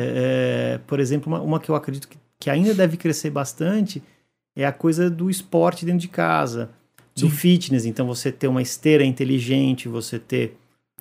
é, 0.76 0.78
por 0.88 1.00
exemplo, 1.00 1.32
uma, 1.32 1.42
uma, 1.42 1.60
que 1.60 1.70
eu 1.70 1.76
acredito 1.76 2.08
que, 2.08 2.18
que, 2.40 2.50
ainda 2.50 2.74
deve 2.74 2.98
crescer 2.98 3.30
bastante 3.30 4.02
é 4.56 4.66
a 4.66 4.72
coisa 4.72 5.12
do 5.12 5.30
esporte 5.30 5.86
dentro 5.86 6.00
de 6.00 6.08
casa, 6.08 6.72
Sim. 7.16 7.26
do 7.28 7.32
fitness. 7.32 7.86
Então, 7.86 8.08
você 8.08 8.32
ter 8.32 8.48
uma 8.48 8.64
esteira 8.64 9.06
inteligente, 9.06 9.88
você 9.88 10.18
ter 10.18 10.58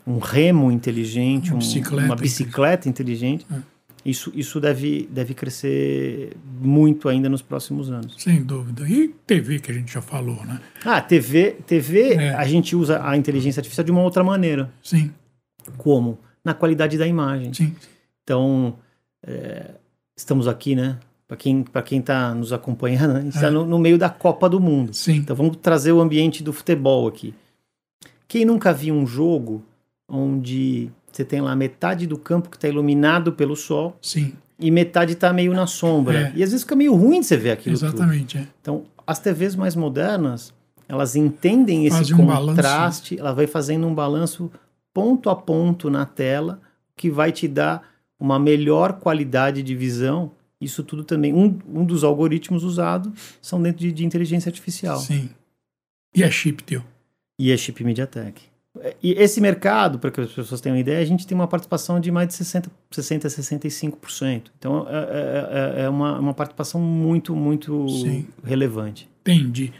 um 0.07 0.19
remo 0.19 0.71
inteligente, 0.71 1.49
uma 1.49 1.57
um, 1.57 1.59
bicicleta, 1.61 2.07
uma 2.07 2.17
bicicleta 2.17 2.89
inteligente. 2.89 3.47
É. 3.51 3.72
Isso, 4.05 4.33
isso 4.35 4.61
deve, 4.61 5.09
deve 5.11 5.33
crescer 5.33 6.37
muito 6.61 7.09
ainda 7.09 7.29
nos 7.29 7.41
próximos 7.41 7.91
anos. 7.91 8.17
Sem 8.19 8.43
dúvida. 8.43 8.89
E 8.89 9.09
TV, 9.27 9.61
que 9.61 9.71
a 9.71 9.75
gente 9.75 9.93
já 9.93 10.03
falou, 10.03 10.45
né? 10.45 10.61
Ah, 10.85 11.01
TV, 11.01 11.57
TV 11.67 12.15
É. 12.15 12.35
a 12.35 12.45
gente 12.45 12.75
usa 12.75 13.01
a 13.07 13.17
inteligência 13.17 13.61
artificial 13.61 13.85
de 13.85 13.93
uma 13.93 14.03
outra 14.03 14.25
maneira. 14.25 14.73
Sim, 14.83 15.13
Como? 15.77 16.19
Na 16.45 16.53
qualidade 16.55 16.99
da 16.99 17.07
imagem. 17.07 17.55
sim. 17.55 17.75
Então, 18.25 18.77
é, 19.25 19.71
estamos 20.17 20.49
aqui, 20.49 20.75
né? 20.75 20.99
Para 21.29 21.37
quem 21.37 21.63
para 21.63 21.83
quem 21.83 22.01
está 22.01 22.35
nos 22.35 22.53
acompanhando, 22.53 23.17
a 23.17 23.21
gente 23.21 23.35
está 23.37 23.47
É. 23.47 23.51
no, 23.51 23.65
no 23.65 23.79
meio 23.79 23.97
da 23.97 24.11
Copa 24.11 24.49
do 24.49 24.59
Mundo. 24.61 24.93
Sim. 24.93 25.17
Então 25.17 25.35
vamos 25.37 25.57
trazer 25.59 25.93
o 25.93 26.01
ambiente 26.01 26.43
do 26.43 26.53
futebol 26.53 27.07
aqui. 27.07 27.33
Quem 28.29 28.45
nunca 28.45 28.73
viu 28.73 28.95
um 28.95 29.07
jogo 29.07 29.63
onde 30.09 30.91
você 31.17 31.25
tem 31.25 31.41
lá 31.41 31.55
metade 31.55 32.07
do 32.07 32.17
campo 32.19 32.49
que 32.49 32.57
está 32.57 32.69
iluminado 32.69 33.33
pelo 33.33 33.55
sol 33.55 33.97
Sim, 34.01 34.33
e 34.59 34.71
metade 34.71 35.13
está 35.13 35.33
meio 35.33 35.53
na 35.53 35.67
sombra. 35.67 36.19
É. 36.19 36.33
E 36.37 36.43
às 36.43 36.51
vezes 36.51 36.63
fica 36.63 36.77
meio 36.77 36.95
ruim 36.95 37.21
de 37.21 37.27
você 37.27 37.37
ver 37.37 37.51
aquilo 37.51 37.77
tudo. 37.77 37.87
exatamente. 37.89 38.39
É. 38.39 38.47
Então, 38.61 38.85
as 39.07 39.19
TVs 39.19 39.57
mais 39.57 39.75
modernas, 39.75 40.55
elas 40.89 41.17
entendem 41.17 41.87
esse 41.87 41.97
Fazem 41.97 42.15
um 42.15 42.27
balanço. 42.27 42.57
contraste, 42.57 43.19
ela 43.19 43.33
vai 43.33 43.47
fazendo 43.47 43.87
um 43.87 43.95
balanço 43.95 44.51
ponto 44.95 45.31
a 45.31 45.37
ponto 45.37 45.91
na 45.91 46.05
tela, 46.05 46.61
que 46.97 47.11
vai 47.11 47.33
te 47.33 47.49
dar 47.49 47.83
uma 48.19 48.39
melhor 48.39 48.95
qualidade 48.95 49.63
de 49.63 49.75
visão. 49.75 50.31
Isso 50.61 50.85
tudo 50.85 51.03
também, 51.03 51.35
um, 51.35 51.59
um 51.75 51.85
dos 51.85 52.05
algoritmos 52.05 52.63
usados 52.63 53.13
são 53.41 53.61
dentro 53.61 53.81
de, 53.81 53.91
de 53.91 54.05
inteligência 54.05 54.49
artificial. 54.49 54.99
Sim. 54.99 55.29
E 56.15 56.23
é 56.23 56.31
chip 56.31 56.63
teu. 56.63 56.85
E 57.39 57.51
é 57.51 57.57
chip 57.57 57.83
MediaTek. 57.83 58.52
E 59.03 59.13
esse 59.13 59.41
mercado, 59.41 59.99
para 59.99 60.11
que 60.11 60.21
as 60.21 60.33
pessoas 60.33 60.61
tenham 60.61 60.77
uma 60.77 60.81
ideia, 60.81 60.99
a 60.99 61.05
gente 61.05 61.27
tem 61.27 61.35
uma 61.35 61.47
participação 61.47 62.01
de 62.01 62.11
mais 62.11 62.29
de 62.29 62.35
60%, 62.35 62.71
60 62.91 63.27
a 63.27 63.31
65%. 63.31 64.43
Então, 64.59 64.87
é, 64.89 65.81
é, 65.81 65.85
é 65.85 65.89
uma, 65.89 66.19
uma 66.19 66.35
participação 66.35 66.81
muito, 66.81 67.37
muito 67.37 67.87
Sim. 67.89 68.27
relevante. 68.43 69.09
Entendi. 69.21 69.73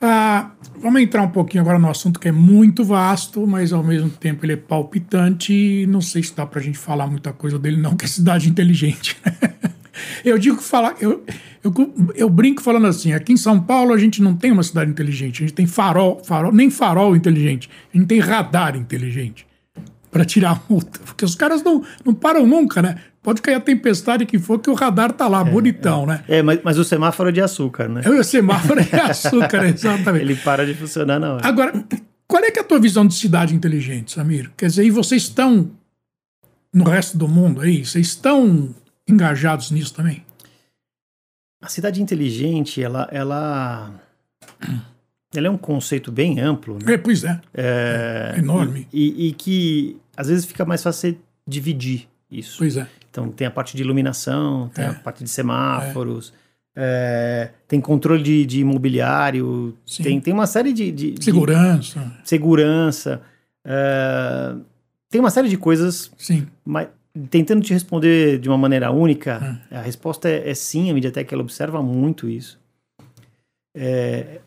Ah, 0.00 0.52
vamos 0.78 1.02
entrar 1.02 1.22
um 1.22 1.28
pouquinho 1.28 1.62
agora 1.62 1.78
no 1.78 1.90
assunto 1.90 2.18
que 2.18 2.28
é 2.28 2.32
muito 2.32 2.82
vasto, 2.84 3.46
mas 3.46 3.72
ao 3.72 3.82
mesmo 3.82 4.08
tempo 4.08 4.46
ele 4.46 4.54
é 4.54 4.56
palpitante 4.56 5.52
e 5.52 5.86
não 5.86 6.00
sei 6.00 6.22
se 6.22 6.34
dá 6.34 6.46
pra 6.46 6.60
gente 6.62 6.78
falar 6.78 7.06
muita 7.06 7.32
coisa 7.34 7.58
dele 7.58 7.76
não, 7.76 7.94
que 7.94 8.06
é 8.06 8.08
cidade 8.08 8.48
inteligente. 8.48 9.18
Eu 10.24 10.38
digo 10.38 10.56
que 10.56 10.64
falar, 10.64 10.94
eu, 11.00 11.24
eu, 11.62 11.94
eu 12.14 12.30
brinco 12.30 12.62
falando 12.62 12.86
assim, 12.86 13.12
aqui 13.12 13.32
em 13.32 13.36
São 13.36 13.60
Paulo 13.60 13.92
a 13.92 13.98
gente 13.98 14.22
não 14.22 14.34
tem 14.34 14.50
uma 14.50 14.62
cidade 14.62 14.90
inteligente, 14.90 15.42
a 15.42 15.46
gente 15.46 15.54
tem 15.54 15.66
farol, 15.66 16.22
farol 16.24 16.52
nem 16.52 16.70
farol 16.70 17.14
inteligente, 17.14 17.68
a 17.92 17.96
gente 17.96 18.06
tem 18.06 18.18
radar 18.18 18.76
inteligente 18.76 19.46
para 20.10 20.24
tirar 20.24 20.52
a 20.52 20.60
multa, 20.68 20.98
porque 21.04 21.24
os 21.24 21.34
caras 21.34 21.62
não, 21.62 21.84
não 22.04 22.14
param 22.14 22.46
nunca, 22.46 22.82
né? 22.82 22.96
Pode 23.22 23.42
cair 23.42 23.56
a 23.56 23.60
tempestade 23.60 24.24
que 24.24 24.38
for, 24.38 24.58
que 24.58 24.70
o 24.70 24.74
radar 24.74 25.12
tá 25.12 25.28
lá, 25.28 25.44
bonitão, 25.44 26.06
né? 26.06 26.24
É, 26.26 26.42
mas, 26.42 26.60
mas 26.64 26.78
o 26.78 26.84
semáforo 26.84 27.28
é 27.28 27.32
de 27.32 27.40
açúcar, 27.40 27.86
né? 27.86 28.00
É 28.02 28.08
o 28.08 28.24
semáforo 28.24 28.80
é 28.80 29.00
açúcar, 29.02 29.66
exatamente. 29.68 30.24
Ele 30.24 30.36
para 30.36 30.64
de 30.64 30.74
funcionar 30.74 31.20
na 31.20 31.34
hora. 31.34 31.46
Agora, 31.46 31.84
qual 32.26 32.42
é 32.42 32.50
que 32.50 32.58
é 32.58 32.62
a 32.62 32.64
tua 32.64 32.78
visão 32.78 33.06
de 33.06 33.14
cidade 33.14 33.54
inteligente, 33.54 34.12
Samir? 34.12 34.50
Quer 34.56 34.66
dizer, 34.66 34.84
e 34.84 34.90
vocês 34.90 35.22
estão 35.22 35.70
no 36.72 36.84
resto 36.84 37.18
do 37.18 37.28
mundo 37.28 37.60
aí? 37.60 37.84
Vocês 37.84 38.06
estão 38.06 38.74
engajados 39.10 39.70
nisso 39.70 39.94
também? 39.94 40.24
A 41.62 41.68
cidade 41.68 42.00
inteligente, 42.02 42.82
ela, 42.82 43.06
ela, 43.12 43.92
Ele 45.34 45.46
é 45.46 45.50
um 45.50 45.58
conceito 45.58 46.10
bem 46.10 46.40
amplo, 46.40 46.78
né? 46.82 46.94
É, 46.94 46.98
pois 46.98 47.22
é. 47.24 47.40
É, 47.52 48.34
enorme. 48.38 48.88
E, 48.92 49.28
e 49.28 49.32
que 49.32 49.96
às 50.16 50.28
vezes 50.28 50.44
fica 50.46 50.64
mais 50.64 50.82
fácil 50.82 51.00
você 51.12 51.18
dividir 51.46 52.08
isso. 52.30 52.58
Pois 52.58 52.76
é. 52.76 52.86
Então 53.10 53.28
tem 53.30 53.46
a 53.46 53.50
parte 53.50 53.76
de 53.76 53.82
iluminação, 53.82 54.68
tem 54.70 54.84
É. 54.84 54.88
a 54.88 54.94
parte 54.94 55.22
de 55.22 55.28
semáforos, 55.30 56.32
é, 56.74 57.50
tem 57.68 57.80
controle 57.80 58.22
de, 58.22 58.46
de 58.46 58.60
imobiliário, 58.60 59.76
Sim. 59.84 60.02
tem, 60.02 60.20
tem 60.20 60.32
uma 60.32 60.46
série 60.46 60.72
de, 60.72 60.90
de- 60.92 61.10
de 61.12 61.24
Segurança. 61.24 62.12
segurança, 62.24 63.20
é, 63.64 64.54
tem 65.10 65.20
uma 65.20 65.30
série 65.30 65.48
de 65.48 65.56
coisas, 65.56 66.10
Sim. 66.16 66.46
mas 66.64 66.88
tentando 67.28 67.62
te 67.62 67.72
responder 67.72 68.38
de 68.38 68.48
uma 68.48 68.58
maneira 68.58 68.90
única, 68.90 69.60
a 69.70 69.80
resposta 69.80 70.28
é, 70.28 70.50
é 70.50 70.54
sim, 70.54 70.90
a 70.90 70.94
MediaTek 70.94 71.32
ela 71.32 71.42
observa 71.42 71.82
muito 71.82 72.28
isso. 72.28 72.60
É, 73.74 74.40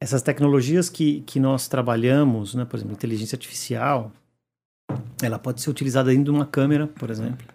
essas 0.00 0.22
tecnologias 0.22 0.90
que, 0.90 1.22
que 1.22 1.40
nós 1.40 1.66
trabalhamos, 1.68 2.54
né, 2.54 2.64
por 2.64 2.76
exemplo, 2.76 2.94
inteligência 2.94 3.36
artificial, 3.36 4.12
ela 5.22 5.38
pode 5.38 5.62
ser 5.62 5.70
utilizada 5.70 6.10
dentro 6.10 6.24
de 6.24 6.30
uma 6.30 6.46
câmera, 6.46 6.86
por 6.86 7.10
exemplo. 7.10 7.46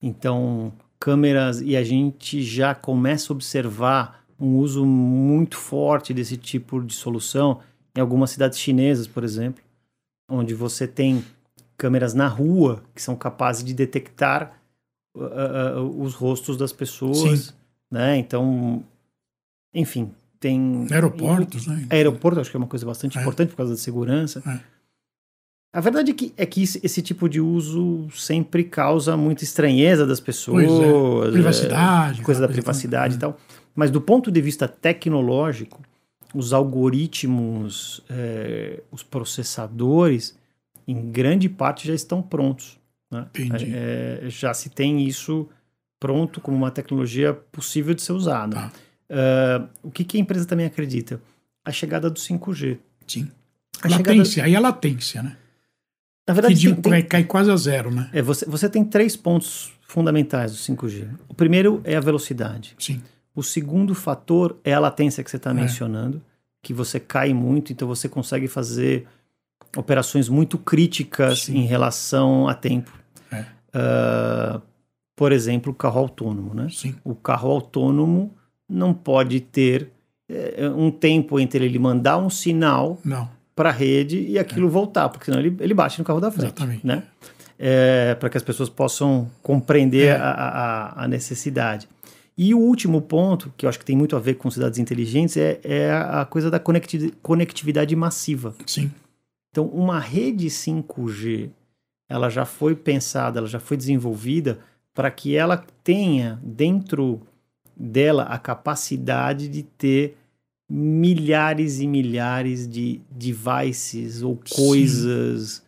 Então, 0.00 0.72
câmeras, 1.00 1.60
e 1.60 1.76
a 1.76 1.82
gente 1.82 2.42
já 2.42 2.74
começa 2.74 3.32
a 3.32 3.34
observar 3.34 4.24
um 4.38 4.56
uso 4.56 4.86
muito 4.86 5.56
forte 5.56 6.14
desse 6.14 6.36
tipo 6.36 6.80
de 6.80 6.94
solução 6.94 7.60
em 7.96 8.00
algumas 8.00 8.30
cidades 8.30 8.58
chinesas, 8.58 9.08
por 9.08 9.24
exemplo, 9.24 9.62
onde 10.30 10.54
você 10.54 10.86
tem 10.86 11.24
câmeras 11.78 12.12
na 12.12 12.26
rua 12.28 12.82
que 12.94 13.00
são 13.00 13.16
capazes 13.16 13.64
de 13.64 13.72
detectar 13.72 14.60
uh, 15.16 15.22
uh, 15.22 15.80
uh, 15.80 16.02
os 16.02 16.14
rostos 16.14 16.56
das 16.56 16.72
pessoas, 16.72 17.40
Sim. 17.40 17.52
né? 17.90 18.16
Então, 18.18 18.84
enfim, 19.72 20.10
tem 20.40 20.86
Aeroportos, 20.90 21.66
né? 21.66 21.86
Aeroporto, 21.88 22.40
acho 22.40 22.50
que 22.50 22.56
é 22.56 22.60
uma 22.60 22.66
coisa 22.66 22.84
bastante 22.84 23.16
É. 23.16 23.20
importante 23.20 23.50
por 23.50 23.56
causa 23.58 23.72
da 23.72 23.78
segurança. 23.78 24.42
É. 24.46 24.60
A 25.72 25.80
verdade 25.80 26.10
é 26.10 26.14
que, 26.14 26.32
é 26.36 26.46
que 26.46 26.62
esse, 26.62 26.80
esse 26.82 27.00
tipo 27.02 27.28
de 27.28 27.40
uso 27.40 28.08
sempre 28.10 28.64
causa 28.64 29.16
muita 29.16 29.44
estranheza 29.44 30.06
das 30.06 30.18
pessoas. 30.18 30.66
Pois 30.66 31.28
é. 31.28 31.32
Privacidade. 31.32 32.20
é, 32.20 32.24
coisa 32.24 32.40
da 32.40 32.48
privacidade 32.48 33.14
e 33.14 33.18
toda. 33.18 33.32
tal. 33.34 33.40
Mas 33.74 33.90
do 33.90 34.00
ponto 34.00 34.30
de 34.32 34.40
vista 34.40 34.66
tecnológico, 34.66 35.80
os 36.34 36.52
algoritmos, 36.52 38.02
é, 38.10 38.80
os 38.90 39.02
processadores, 39.02 40.36
em 40.88 41.10
grande 41.12 41.48
parte 41.48 41.86
já 41.86 41.94
estão 41.94 42.20
prontos. 42.22 42.78
né? 43.10 43.26
Entendi. 43.38 43.70
É, 43.74 44.22
já 44.28 44.52
se 44.54 44.68
tem 44.70 45.06
isso 45.06 45.48
pronto 46.00 46.40
como 46.40 46.56
uma 46.56 46.70
tecnologia 46.70 47.32
possível 47.34 47.94
de 47.94 48.02
ser 48.02 48.12
usada. 48.12 48.56
Tá. 48.56 48.72
Ah, 49.10 49.68
o 49.82 49.90
que, 49.90 50.04
que 50.04 50.16
a 50.16 50.20
empresa 50.20 50.46
também 50.46 50.66
acredita? 50.66 51.20
A 51.64 51.70
chegada 51.72 52.08
do 52.10 52.18
5G. 52.18 52.78
Sim. 53.06 53.28
A 53.82 53.88
chegada, 53.88 54.10
Latência, 54.18 54.44
aí 54.44 54.56
a 54.56 54.60
latência, 54.60 55.22
né? 55.22 55.36
na 56.26 56.34
Que 56.34 56.40
verdade, 56.40 56.54
de- 56.60 56.74
tem- 56.74 56.92
tem- 56.92 57.02
cair 57.06 57.24
quase 57.24 57.50
a 57.50 57.56
zero, 57.56 57.90
né? 57.90 58.10
é, 58.12 58.20
você, 58.20 58.44
você 58.44 58.68
tem 58.68 58.84
três 58.84 59.16
pontos 59.16 59.72
fundamentais 59.86 60.52
do 60.52 60.58
5G. 60.58 61.08
O 61.28 61.32
primeiro 61.34 61.80
é 61.84 61.96
a 61.96 62.00
velocidade. 62.00 62.74
Sim. 62.78 63.00
O 63.34 63.42
segundo 63.42 63.94
fator 63.94 64.58
é 64.64 64.74
a 64.74 64.78
latência 64.80 65.22
que 65.24 65.30
você 65.30 65.36
está 65.38 65.50
É. 65.50 65.54
mencionando, 65.54 66.20
que 66.62 66.74
você 66.74 66.98
cai 67.00 67.32
muito, 67.32 67.72
então 67.72 67.88
você 67.88 68.08
consegue 68.08 68.46
fazer 68.48 69.06
operações 69.76 70.28
muito 70.28 70.56
críticas 70.58 71.44
Sim. 71.44 71.58
em 71.58 71.66
relação 71.66 72.48
a 72.48 72.54
tempo. 72.54 72.92
É. 73.32 73.44
Ah, 73.74 74.60
por 75.16 75.32
exemplo, 75.32 75.72
o 75.72 75.74
carro 75.74 75.98
autônomo, 76.00 76.54
né? 76.54 76.68
Sim. 76.70 76.94
O 77.04 77.14
carro 77.14 77.50
autônomo 77.50 78.34
não 78.68 78.94
pode 78.94 79.40
ter 79.40 79.90
eh, 80.28 80.68
um 80.76 80.90
tempo 80.90 81.40
entre 81.40 81.64
ele 81.64 81.78
mandar 81.78 82.18
um 82.18 82.30
sinal 82.30 82.98
para 83.56 83.70
a 83.70 83.72
rede 83.72 84.20
e 84.20 84.38
aquilo 84.38 84.68
voltar, 84.70 85.08
porque 85.08 85.24
senão 85.24 85.40
ele, 85.40 85.56
ele 85.58 85.74
bate 85.74 85.98
no 85.98 86.04
carro 86.04 86.20
da 86.20 86.30
frente. 86.30 86.44
É. 86.44 86.46
Exatamente. 86.48 86.86
Né? 86.86 87.02
para 88.20 88.30
que 88.30 88.36
as 88.36 88.42
pessoas 88.44 88.68
possam 88.68 89.28
compreender 89.42 90.10
É. 90.10 90.16
a, 90.16 90.30
a- 90.30 91.04
a 91.04 91.08
necessidade. 91.08 91.88
E 92.36 92.54
o 92.54 92.58
último 92.60 93.02
ponto, 93.02 93.52
que 93.56 93.66
eu 93.66 93.68
acho 93.68 93.80
que 93.80 93.84
tem 93.84 93.96
muito 93.96 94.14
a 94.14 94.20
ver 94.20 94.34
com 94.34 94.48
cidades 94.48 94.78
inteligentes, 94.78 95.36
é, 95.36 95.58
é 95.64 95.90
a 95.90 96.24
coisa 96.24 96.48
da 96.52 96.60
conecti- 96.60 97.12
conectividade 97.20 97.96
massiva. 97.96 98.54
Sim. 98.64 98.92
Então, 99.50 99.66
uma 99.66 99.98
rede 99.98 100.46
5G, 100.48 101.50
ela 102.08 102.28
já 102.28 102.44
foi 102.44 102.74
pensada, 102.74 103.38
ela 103.38 103.48
já 103.48 103.60
foi 103.60 103.76
desenvolvida 103.76 104.58
para 104.94 105.10
que 105.10 105.36
ela 105.36 105.64
tenha 105.82 106.40
dentro 106.42 107.20
dela 107.76 108.24
a 108.24 108.38
capacidade 108.38 109.48
de 109.48 109.62
ter 109.62 110.16
milhares 110.68 111.80
e 111.80 111.86
milhares 111.86 112.68
de 112.68 113.00
devices 113.10 114.22
ou 114.22 114.38
Sim. 114.44 114.54
coisas 114.56 115.62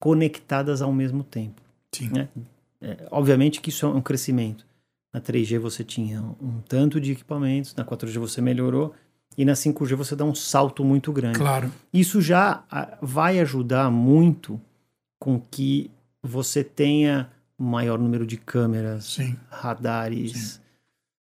conectadas 0.00 0.82
ao 0.82 0.92
mesmo 0.92 1.22
tempo. 1.22 1.62
Sim. 1.94 2.10
né? 2.10 2.28
É, 2.80 3.08
obviamente 3.10 3.60
que 3.60 3.70
isso 3.70 3.86
é 3.86 3.88
um 3.88 4.00
crescimento. 4.00 4.66
Na 5.12 5.20
3G 5.20 5.58
você 5.58 5.82
tinha 5.82 6.22
um 6.40 6.60
tanto 6.68 7.00
de 7.00 7.12
equipamentos, 7.12 7.74
na 7.74 7.84
4G 7.84 8.18
você 8.18 8.40
melhorou 8.40 8.94
e 9.38 9.44
na 9.44 9.52
5G 9.54 9.94
você 9.94 10.14
dá 10.16 10.24
um 10.24 10.34
salto 10.34 10.84
muito 10.84 11.12
grande. 11.12 11.38
Claro. 11.38 11.72
Isso 11.94 12.20
já 12.20 12.64
ah, 12.70 12.98
vai 13.00 13.38
ajudar 13.38 13.88
muito 13.90 14.60
com 15.18 15.40
que 15.40 15.90
você 16.22 16.62
tenha 16.64 17.30
maior 17.56 17.98
número 17.98 18.26
de 18.26 18.36
câmeras, 18.36 19.04
Sim. 19.04 19.36
radares, 19.48 20.60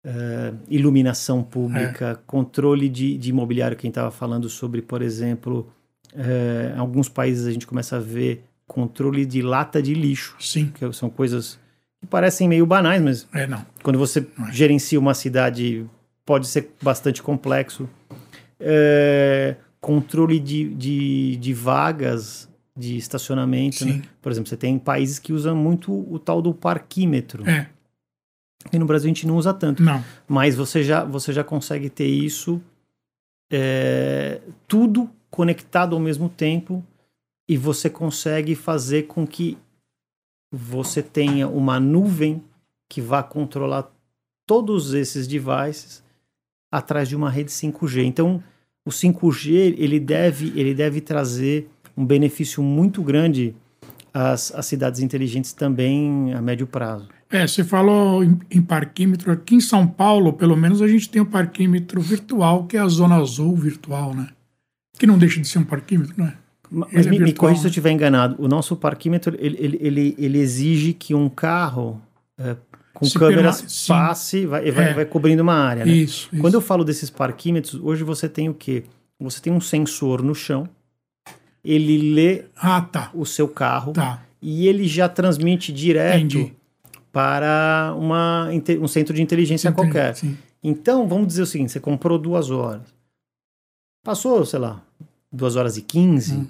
eh, 0.04 0.54
iluminação 0.68 1.44
pública, 1.44 2.12
É. 2.12 2.18
controle 2.26 2.90
de, 2.90 3.18
de 3.18 3.30
imobiliário. 3.30 3.78
Quem 3.78 3.90
estava 3.90 4.10
falando 4.12 4.50
sobre, 4.50 4.82
por 4.82 5.02
exemplo, 5.02 5.72
eh, 6.16 6.74
em 6.76 6.80
alguns 6.80 7.08
países 7.08 7.46
a 7.46 7.52
gente 7.52 7.68
começa 7.68 7.98
a 7.98 8.00
ver 8.00 8.44
controle 8.68 9.26
de 9.26 9.42
lata 9.42 9.82
de 9.82 9.94
lixo, 9.94 10.36
Sim. 10.40 10.72
que 10.74 10.92
são 10.94 11.10
coisas 11.10 11.60
que 12.00 12.08
parecem 12.08 12.48
meio 12.48 12.66
banais, 12.66 13.02
mas 13.02 13.28
É, 13.34 13.46
não. 13.46 13.64
quando 13.84 14.00
você 14.00 14.20
é. 14.20 14.52
gerencia 14.52 15.00
uma 15.00 15.14
cidade, 15.14 15.86
pode 16.26 16.48
ser 16.48 16.72
bastante 16.82 17.22
complexo. 17.22 17.90
É, 18.60 19.56
controle 19.80 20.40
de, 20.40 20.74
de, 20.76 21.36
de 21.38 21.54
vagas 21.54 22.48
de 22.78 22.96
estacionamento. 22.96 23.84
né? 23.86 24.02
Por 24.22 24.32
exemplo, 24.32 24.48
você 24.50 24.58
tem 24.58 24.78
países 24.80 25.20
que 25.20 25.34
usam 25.34 25.56
muito 25.56 25.92
o 25.92 26.18
tal 26.20 26.42
do 26.42 26.54
parquímetro. 26.54 27.48
É, 27.50 27.68
E 28.72 28.78
no 28.78 28.86
Brasil 28.86 29.08
a 29.08 29.14
gente 29.14 29.26
não 29.28 29.38
usa 29.38 29.54
tanto. 29.54 29.82
não. 29.84 30.04
Mas 30.28 30.56
você 30.56 30.84
já, 30.84 31.04
você 31.04 31.34
já 31.34 31.44
consegue 31.44 31.90
ter 31.90 32.08
isso 32.08 32.62
é, 33.52 34.40
tudo 34.68 35.10
conectado 35.30 35.96
ao 35.96 36.00
mesmo 36.00 36.30
tempo 36.30 36.84
e 37.50 37.58
você 37.58 37.90
consegue 37.90 38.56
fazer 38.56 39.04
com 39.04 39.26
que 39.26 39.58
você 40.52 41.02
tenha 41.02 41.48
uma 41.48 41.80
nuvem 41.80 42.44
que 42.88 43.02
vá 43.02 43.24
controlar 43.24 43.90
todos 44.46 44.94
esses 44.94 45.28
devices 45.28 46.04
atrás 46.72 47.10
de 47.10 47.16
uma 47.16 47.30
rede 47.30 47.52
5G. 47.52 48.06
Então, 48.06 48.42
o 48.86 48.90
5G 48.90 49.76
ele 49.78 50.00
deve, 50.00 50.54
ele 50.56 50.74
deve 50.74 51.02
trazer 51.02 51.70
um 51.96 52.06
benefício 52.06 52.64
muito 52.64 53.04
grande 53.04 53.54
às, 54.14 54.54
às 54.54 54.66
cidades 54.66 55.02
inteligentes 55.02 55.54
também 55.54 56.34
a 56.34 56.42
médio 56.42 56.66
prazo. 56.66 57.10
É, 57.30 57.48
você 57.48 57.64
falou 57.64 58.24
em, 58.24 58.40
em 58.50 58.62
parquímetro. 58.62 59.32
Aqui 59.32 59.56
em 59.56 59.62
São 59.62 59.88
Paulo, 59.88 60.34
pelo 60.34 60.56
menos, 60.58 60.82
a 60.82 60.88
gente 60.88 61.10
tem 61.10 61.22
o 61.22 61.26
parquímetro 61.26 62.02
virtual, 62.02 62.66
que 62.66 62.76
é 62.76 62.80
a 62.80 62.88
Zona 62.88 63.16
Azul 63.16 63.56
virtual, 63.56 64.14
né? 64.14 64.28
Que 64.98 65.08
não 65.08 65.18
deixa 65.18 65.40
de 65.40 65.48
ser 65.48 65.60
um 65.60 65.64
parquímetro, 65.64 66.14
não 66.18 66.28
é? 66.28 66.34
Mas 66.70 66.94
Ele 66.94 67.08
é 67.08 67.12
me, 67.12 67.20
me 67.20 67.34
corrija 67.34 67.62
se 67.62 67.66
eu 67.66 67.70
né? 67.70 67.72
estiver 67.72 67.92
enganado. 67.92 68.36
O 68.38 68.48
nosso 68.48 68.76
parquímetro, 68.76 69.36
ele, 69.40 69.58
ele, 69.60 69.78
ele, 69.82 70.16
ele 70.18 70.40
exige 70.40 70.94
que 70.94 71.14
um 71.14 71.30
carro 71.30 72.02
é, 72.38 72.56
com 73.02 73.08
Se 73.08 73.18
câmeras 73.18 73.62
perma- 73.88 74.14
vai, 74.48 74.72
vai, 74.72 74.90
É. 74.92 74.94
vai 74.94 75.06
cobrindo 75.06 75.42
uma 75.42 75.56
área. 75.56 75.84
Né? 75.84 75.92
Isso, 75.92 76.30
isso. 76.32 76.42
Quando 76.42 76.54
eu 76.54 76.62
falo 76.62 76.84
desses 76.84 77.10
parquímetros, 77.10 77.74
hoje 77.82 78.04
você 78.04 78.30
tem 78.30 78.48
o 78.48 78.54
quê? 78.54 78.84
Você 79.20 79.42
tem 79.42 79.52
um 79.52 79.60
sensor 79.60 80.22
no 80.22 80.36
chão, 80.36 80.70
ele 81.64 82.14
lê 82.14 82.46
Ah, 82.56 82.80
tá. 82.82 83.10
o 83.14 83.26
seu 83.26 83.48
carro 83.48 83.94
Tá. 83.94 84.22
e 84.42 84.68
ele 84.68 84.88
já 84.88 85.10
transmite 85.10 85.74
direto 85.74 86.18
Entendi. 86.20 86.54
para 87.12 87.94
uma, 87.98 88.50
um 88.80 88.88
centro 88.88 89.14
de 89.16 89.22
inteligência 89.24 89.70
Entendi, 89.70 89.92
qualquer. 89.92 90.16
Sim. 90.16 90.38
Então, 90.64 91.08
vamos 91.08 91.28
dizer 91.28 91.42
o 91.42 91.46
seguinte: 91.48 91.72
você 91.72 91.80
comprou 91.80 92.20
duas 92.20 92.52
horas. 92.52 92.84
Passou, 94.04 94.46
sei 94.46 94.60
lá, 94.60 94.82
duas 95.32 95.56
horas 95.56 95.76
e 95.78 95.82
quinze. 95.82 96.36
Hum. 96.36 96.48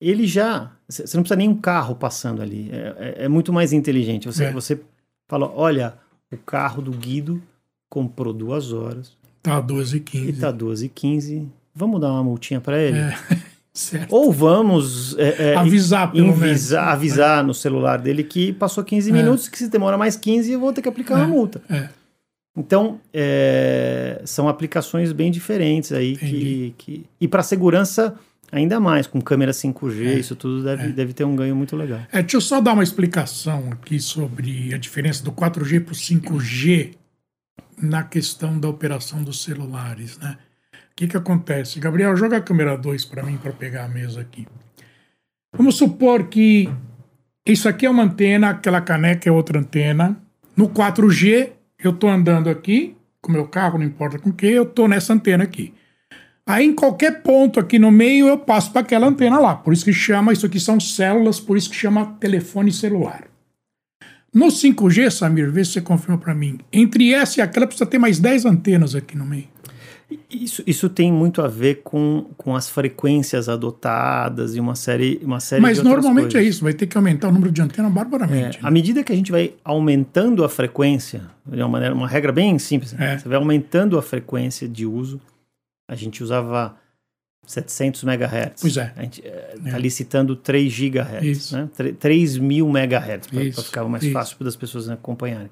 Ele 0.00 0.26
já. 0.26 0.72
Você 0.88 1.16
não 1.16 1.22
precisa 1.22 1.36
nem 1.36 1.48
um 1.48 1.54
carro 1.60 1.94
passando 1.94 2.40
ali. 2.42 2.70
É, 2.72 2.94
é- 3.20 3.24
é 3.24 3.28
muito 3.28 3.52
mais 3.52 3.72
inteligente. 3.72 4.26
Você, 4.26 4.44
É. 4.44 4.52
você 4.52 4.80
fala: 5.30 5.50
olha, 5.54 5.94
o 6.32 6.36
carro 6.36 6.82
do 6.82 6.90
Guido 6.90 7.40
comprou 7.88 8.32
duas 8.32 8.72
horas 8.72 9.18
Tá 9.42 9.58
12 9.60 9.96
e 9.96 9.98
e 9.98 10.00
15. 10.02 10.32
tá 10.40 10.50
duas 10.50 10.82
e 10.82 10.88
quinze. 10.88 11.48
Vamos 11.74 11.98
dar 12.00 12.10
uma 12.12 12.22
multinha 12.22 12.60
para 12.60 12.78
ele? 12.78 12.98
É, 12.98 13.16
certo. 13.72 14.12
Ou 14.14 14.30
vamos 14.30 15.16
é, 15.18 15.52
é, 15.52 15.56
Avisar, 15.56 16.12
pelo 16.12 16.26
menos. 16.26 16.40
invisar- 16.42 16.88
avisar 16.88 17.42
no 17.42 17.54
celular 17.54 17.98
dele 17.98 18.22
que 18.22 18.52
passou 18.52 18.84
15 18.84 19.08
É. 19.08 19.12
minutos, 19.14 19.48
que 19.48 19.56
se 19.56 19.68
demora 19.68 19.96
mais 19.96 20.14
15, 20.16 20.52
eu 20.52 20.60
vou 20.60 20.72
ter 20.74 20.82
que 20.82 20.88
aplicar 20.90 21.14
É. 21.14 21.18
uma 21.18 21.28
multa. 21.28 21.62
É. 21.70 21.88
Então, 22.56 23.00
é, 23.14 24.20
são 24.26 24.48
aplicações 24.48 25.12
bem 25.12 25.30
diferentes 25.30 25.92
aí 25.92 26.16
que, 26.16 26.74
que, 26.76 27.06
e 27.20 27.26
para 27.28 27.42
segurança 27.42 28.14
ainda 28.50 28.80
mais, 28.80 29.06
com 29.06 29.20
câmera 29.20 29.52
5G, 29.52 30.06
é, 30.06 30.18
isso 30.18 30.36
tudo 30.36 30.62
deve, 30.62 30.84
é. 30.84 30.88
deve 30.88 31.12
ter 31.12 31.24
um 31.24 31.36
ganho 31.36 31.54
muito 31.54 31.76
legal. 31.76 32.00
É, 32.12 32.20
deixa 32.20 32.36
eu 32.36 32.40
só 32.40 32.60
dar 32.60 32.72
uma 32.72 32.82
explicação 32.82 33.70
aqui 33.72 34.00
sobre 34.00 34.74
a 34.74 34.78
diferença 34.78 35.22
do 35.22 35.32
4G 35.32 35.84
para 35.84 35.92
o 35.92 35.96
5G 35.96 36.94
na 37.80 38.02
questão 38.02 38.58
da 38.58 38.68
operação 38.68 39.22
dos 39.22 39.42
celulares, 39.42 40.18
né? 40.18 40.36
O 40.72 40.96
que, 41.00 41.08
que 41.08 41.16
acontece? 41.16 41.80
Gabriel, 41.80 42.14
joga 42.14 42.36
a 42.36 42.40
câmera 42.42 42.76
2 42.76 43.06
para 43.06 43.22
mim 43.22 43.38
para 43.38 43.52
pegar 43.52 43.84
a 43.84 43.88
mesa 43.88 44.20
aqui. 44.20 44.46
Vamos 45.56 45.76
supor 45.76 46.28
que 46.28 46.68
isso 47.46 47.68
aqui 47.68 47.86
é 47.86 47.90
uma 47.90 48.02
antena, 48.02 48.50
aquela 48.50 48.82
caneca 48.82 49.28
é 49.28 49.32
outra 49.32 49.58
antena. 49.58 50.20
No 50.54 50.68
4G, 50.68 51.52
eu 51.82 51.92
estou 51.92 52.10
andando 52.10 52.50
aqui 52.50 52.96
com 53.20 53.32
meu 53.32 53.46
carro, 53.46 53.78
não 53.78 53.86
importa 53.86 54.18
com 54.18 54.32
que, 54.32 54.46
eu 54.46 54.64
estou 54.64 54.88
nessa 54.88 55.12
antena 55.12 55.44
aqui. 55.44 55.74
Aí 56.46 56.66
em 56.66 56.74
qualquer 56.74 57.22
ponto 57.22 57.60
aqui 57.60 57.78
no 57.78 57.90
meio 57.90 58.26
eu 58.26 58.38
passo 58.38 58.72
para 58.72 58.80
aquela 58.80 59.06
antena 59.06 59.38
lá. 59.38 59.54
Por 59.54 59.72
isso 59.72 59.84
que 59.84 59.92
chama, 59.92 60.32
isso 60.32 60.46
aqui 60.46 60.58
são 60.58 60.80
células, 60.80 61.38
por 61.38 61.56
isso 61.56 61.70
que 61.70 61.76
chama 61.76 62.16
telefone 62.18 62.72
celular. 62.72 63.24
No 64.32 64.46
5G, 64.46 65.10
Samir, 65.10 65.50
vê 65.50 65.64
se 65.64 65.72
você 65.72 65.80
confirma 65.80 66.16
para 66.16 66.34
mim. 66.34 66.58
Entre 66.72 67.12
essa 67.12 67.40
e 67.40 67.42
aquela 67.42 67.66
precisa 67.66 67.86
ter 67.86 67.98
mais 67.98 68.18
10 68.20 68.46
antenas 68.46 68.94
aqui 68.94 69.16
no 69.16 69.26
meio. 69.26 69.48
Isso, 70.28 70.62
isso 70.66 70.88
tem 70.88 71.12
muito 71.12 71.40
a 71.40 71.46
ver 71.46 71.82
com, 71.84 72.26
com 72.36 72.56
as 72.56 72.68
frequências 72.68 73.48
adotadas 73.48 74.56
e 74.56 74.60
uma 74.60 74.74
série, 74.74 75.20
uma 75.22 75.38
série 75.38 75.62
Mas 75.62 75.78
de 75.78 75.84
normalmente 75.84 76.32
coisas. 76.32 76.40
é 76.40 76.48
isso, 76.48 76.64
vai 76.64 76.72
ter 76.72 76.86
que 76.86 76.96
aumentar 76.96 77.28
o 77.28 77.32
número 77.32 77.52
de 77.52 77.62
antenas 77.62 77.92
barbaramente. 77.92 78.58
É, 78.58 78.62
né? 78.62 78.68
À 78.68 78.70
medida 78.70 79.04
que 79.04 79.12
a 79.12 79.14
gente 79.16 79.30
vai 79.30 79.54
aumentando 79.64 80.44
a 80.44 80.48
frequência, 80.48 81.22
de 81.46 81.60
uma, 81.60 81.68
maneira, 81.68 81.94
uma 81.94 82.08
regra 82.08 82.32
bem 82.32 82.58
simples, 82.58 82.94
é. 82.98 83.18
você 83.18 83.28
vai 83.28 83.38
aumentando 83.38 83.96
a 83.98 84.02
frequência 84.02 84.68
de 84.68 84.84
uso. 84.84 85.20
A 85.90 85.96
gente 85.96 86.22
usava 86.22 86.76
700 87.44 88.04
MHz. 88.04 88.60
Pois 88.60 88.76
é. 88.76 88.92
A 88.96 89.02
gente 89.02 89.20
está 89.26 89.76
é. 89.76 89.80
licitando 89.80 90.36
3 90.36 90.72
GHz, 90.72 91.24
isso. 91.24 91.56
né? 91.56 91.68
3 91.98 92.38
mil 92.38 92.68
MHz, 92.68 93.26
para 93.26 93.64
ficar 93.64 93.84
mais 93.86 94.04
isso. 94.04 94.12
fácil 94.12 94.36
para 94.36 94.46
as 94.46 94.54
pessoas 94.54 94.88
acompanharem. 94.88 95.50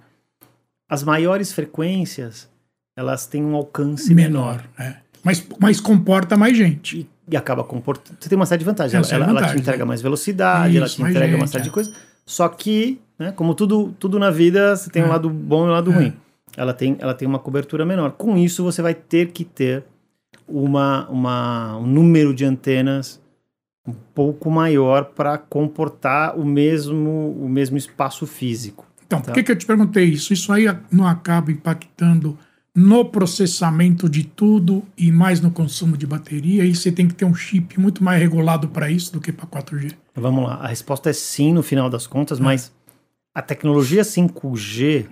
As 0.89 1.03
maiores 1.03 1.53
frequências 1.53 2.49
elas 2.97 3.27
têm 3.27 3.45
um 3.45 3.57
alcance 3.57 4.15
menor. 4.15 4.63
menor. 4.79 4.93
É. 4.93 4.97
Mas, 5.25 5.45
mas 5.59 5.81
comporta 5.81 6.37
mais 6.37 6.57
gente. 6.57 7.01
E, 7.01 7.35
e 7.35 7.37
acaba 7.37 7.65
comportando. 7.65 8.17
Você 8.21 8.29
tem 8.29 8.37
uma 8.37 8.47
série 8.47 8.61
de 8.61 8.65
vantagens. 8.65 9.13
Ela, 9.13 9.25
ela, 9.25 9.41
ela, 9.41 9.53
te 9.53 9.59
entrega 9.59 9.79
né? 9.79 9.85
mais 9.85 10.01
velocidade, 10.01 10.71
Isso, 10.71 10.79
ela 10.79 10.89
te 10.89 11.03
entrega 11.03 11.27
gente, 11.33 11.41
uma 11.41 11.47
série 11.49 11.63
é. 11.63 11.65
de 11.65 11.71
coisas. 11.71 11.93
Só 12.25 12.49
que, 12.49 13.01
né, 13.19 13.33
como 13.33 13.55
tudo, 13.55 13.93
tudo 13.99 14.19
na 14.19 14.31
vida, 14.31 14.77
você 14.77 14.89
tem 14.89 15.03
é. 15.03 15.05
um 15.05 15.09
lado 15.09 15.29
bom 15.29 15.67
e 15.67 15.69
um 15.69 15.73
lado 15.73 15.91
é. 15.91 15.95
ruim. 15.95 16.13
Ela 16.57 16.73
tem, 16.73 16.97
ela 16.99 17.15
tem 17.15 17.27
uma 17.27 17.39
cobertura 17.39 17.85
menor. 17.85 18.13
Com 18.13 18.37
isso, 18.37 18.65
você 18.65 18.83
vai 18.83 18.95
ter 18.95 19.33
que 19.33 19.45
ter 19.45 19.85
uma, 20.49 21.09
uma, 21.09 21.77
um 21.77 21.87
número 21.87 22.35
de 22.35 22.45
antenas 22.45 23.21
um 23.87 23.95
pouco 24.15 24.51
maior 24.51 25.07
para 25.07 25.39
comportar 25.39 26.39
o 26.39 26.45
mesmo, 26.45 27.35
o 27.41 27.49
mesmo 27.49 27.77
espaço 27.77 28.27
físico. 28.27 28.87
Então, 29.07 29.21
tá? 29.21 29.27
por 29.27 29.35
que, 29.35 29.43
que 29.43 29.53
eu 29.53 29.57
te 29.57 29.65
perguntei 29.65 30.05
isso? 30.05 30.33
Isso 30.33 30.53
aí 30.53 30.65
não 30.91 31.07
acaba 31.07 31.51
impactando 31.51 32.37
no 32.75 33.05
processamento 33.05 34.09
de 34.09 34.25
tudo 34.25 34.85
e 34.97 35.11
mais 35.11 35.41
no 35.41 35.51
consumo 35.51 35.97
de 35.97 36.07
bateria, 36.07 36.65
e 36.65 36.77
você 36.77 36.93
tem 36.93 37.09
que 37.09 37.15
ter 37.15 37.25
um 37.25 37.35
chip 37.35 37.81
muito 37.81 38.05
mais 38.05 38.21
regulado 38.21 38.69
para 38.69 38.89
isso 38.89 39.13
do 39.13 39.21
que 39.21 39.33
para 39.33 39.47
4G. 39.47 39.95
Vamos 40.15 40.45
lá, 40.45 40.57
a 40.57 40.69
resposta 40.69 41.11
é 41.11 41.13
sim 41.13 41.53
no 41.53 41.63
final 41.63 41.91
das 41.91 42.07
contas, 42.07 42.39
é. 42.39 42.43
mas 42.43 42.73
a 43.35 43.43
tecnologia 43.43 44.03
5G 44.03 45.07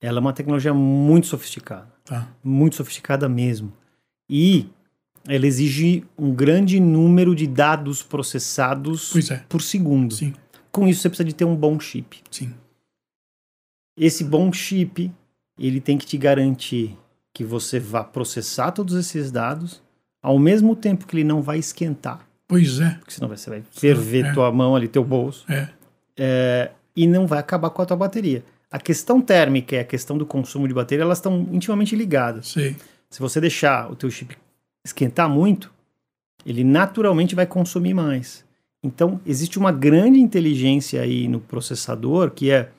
ela 0.00 0.18
é 0.18 0.20
uma 0.20 0.32
tecnologia 0.32 0.74
muito 0.74 1.26
sofisticada. 1.26 1.88
Tá. 2.04 2.28
Muito 2.44 2.76
sofisticada 2.76 3.28
mesmo. 3.28 3.72
E 4.28 4.68
ela 5.28 5.46
exige 5.46 6.04
um 6.16 6.32
grande 6.32 6.78
número 6.78 7.34
de 7.34 7.46
dados 7.46 8.02
processados 8.02 9.30
é. 9.30 9.42
por 9.48 9.60
segundo. 9.60 10.14
Sim. 10.14 10.32
Com 10.70 10.86
isso, 10.86 11.00
você 11.00 11.08
precisa 11.08 11.26
de 11.26 11.34
ter 11.34 11.44
um 11.44 11.56
bom 11.56 11.78
chip. 11.80 12.22
Sim. 12.30 12.52
Esse 13.98 14.22
bom 14.22 14.52
chip, 14.52 15.10
ele 15.58 15.80
tem 15.80 15.98
que 15.98 16.06
te 16.06 16.16
garantir 16.16 16.96
que 17.34 17.44
você 17.44 17.80
vá 17.80 18.04
processar 18.04 18.72
todos 18.72 18.94
esses 18.94 19.30
dados 19.30 19.82
ao 20.22 20.38
mesmo 20.38 20.76
tempo 20.76 21.06
que 21.06 21.16
ele 21.16 21.24
não 21.24 21.42
vai 21.42 21.58
esquentar. 21.58 22.26
Pois 22.48 22.80
é. 22.80 22.90
Porque 22.90 23.12
senão 23.12 23.28
você 23.28 23.50
vai 23.50 23.62
ferver 23.70 24.26
é. 24.26 24.32
tua 24.32 24.52
mão 24.52 24.76
ali, 24.76 24.86
teu 24.86 25.02
bolso. 25.02 25.44
É. 25.50 25.68
é. 26.16 26.70
E 26.94 27.06
não 27.06 27.26
vai 27.26 27.38
acabar 27.38 27.70
com 27.70 27.82
a 27.82 27.86
tua 27.86 27.96
bateria. 27.96 28.44
A 28.70 28.78
questão 28.78 29.20
térmica 29.20 29.76
e 29.76 29.78
a 29.78 29.84
questão 29.84 30.16
do 30.16 30.26
consumo 30.26 30.68
de 30.68 30.74
bateria, 30.74 31.04
elas 31.04 31.18
estão 31.18 31.48
intimamente 31.52 31.96
ligadas. 31.96 32.48
Sim. 32.48 32.76
Se 33.10 33.20
você 33.20 33.40
deixar 33.40 33.90
o 33.90 33.96
teu 33.96 34.10
chip 34.10 34.36
esquentar 34.86 35.28
muito, 35.28 35.72
ele 36.44 36.64
naturalmente 36.64 37.34
vai 37.34 37.46
consumir 37.46 37.94
mais. 37.94 38.44
Então, 38.82 39.20
existe 39.26 39.58
uma 39.58 39.72
grande 39.72 40.20
inteligência 40.20 41.02
aí 41.02 41.26
no 41.28 41.40
processador, 41.40 42.30
que 42.30 42.50
é 42.50 42.70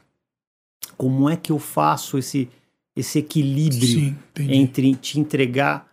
como 0.95 1.29
é 1.29 1.35
que 1.35 1.51
eu 1.51 1.59
faço 1.59 2.17
esse 2.17 2.49
esse 2.95 3.19
equilíbrio 3.19 3.99
Sim, 3.99 4.17
entre 4.39 4.95
te 4.95 5.19
entregar 5.19 5.87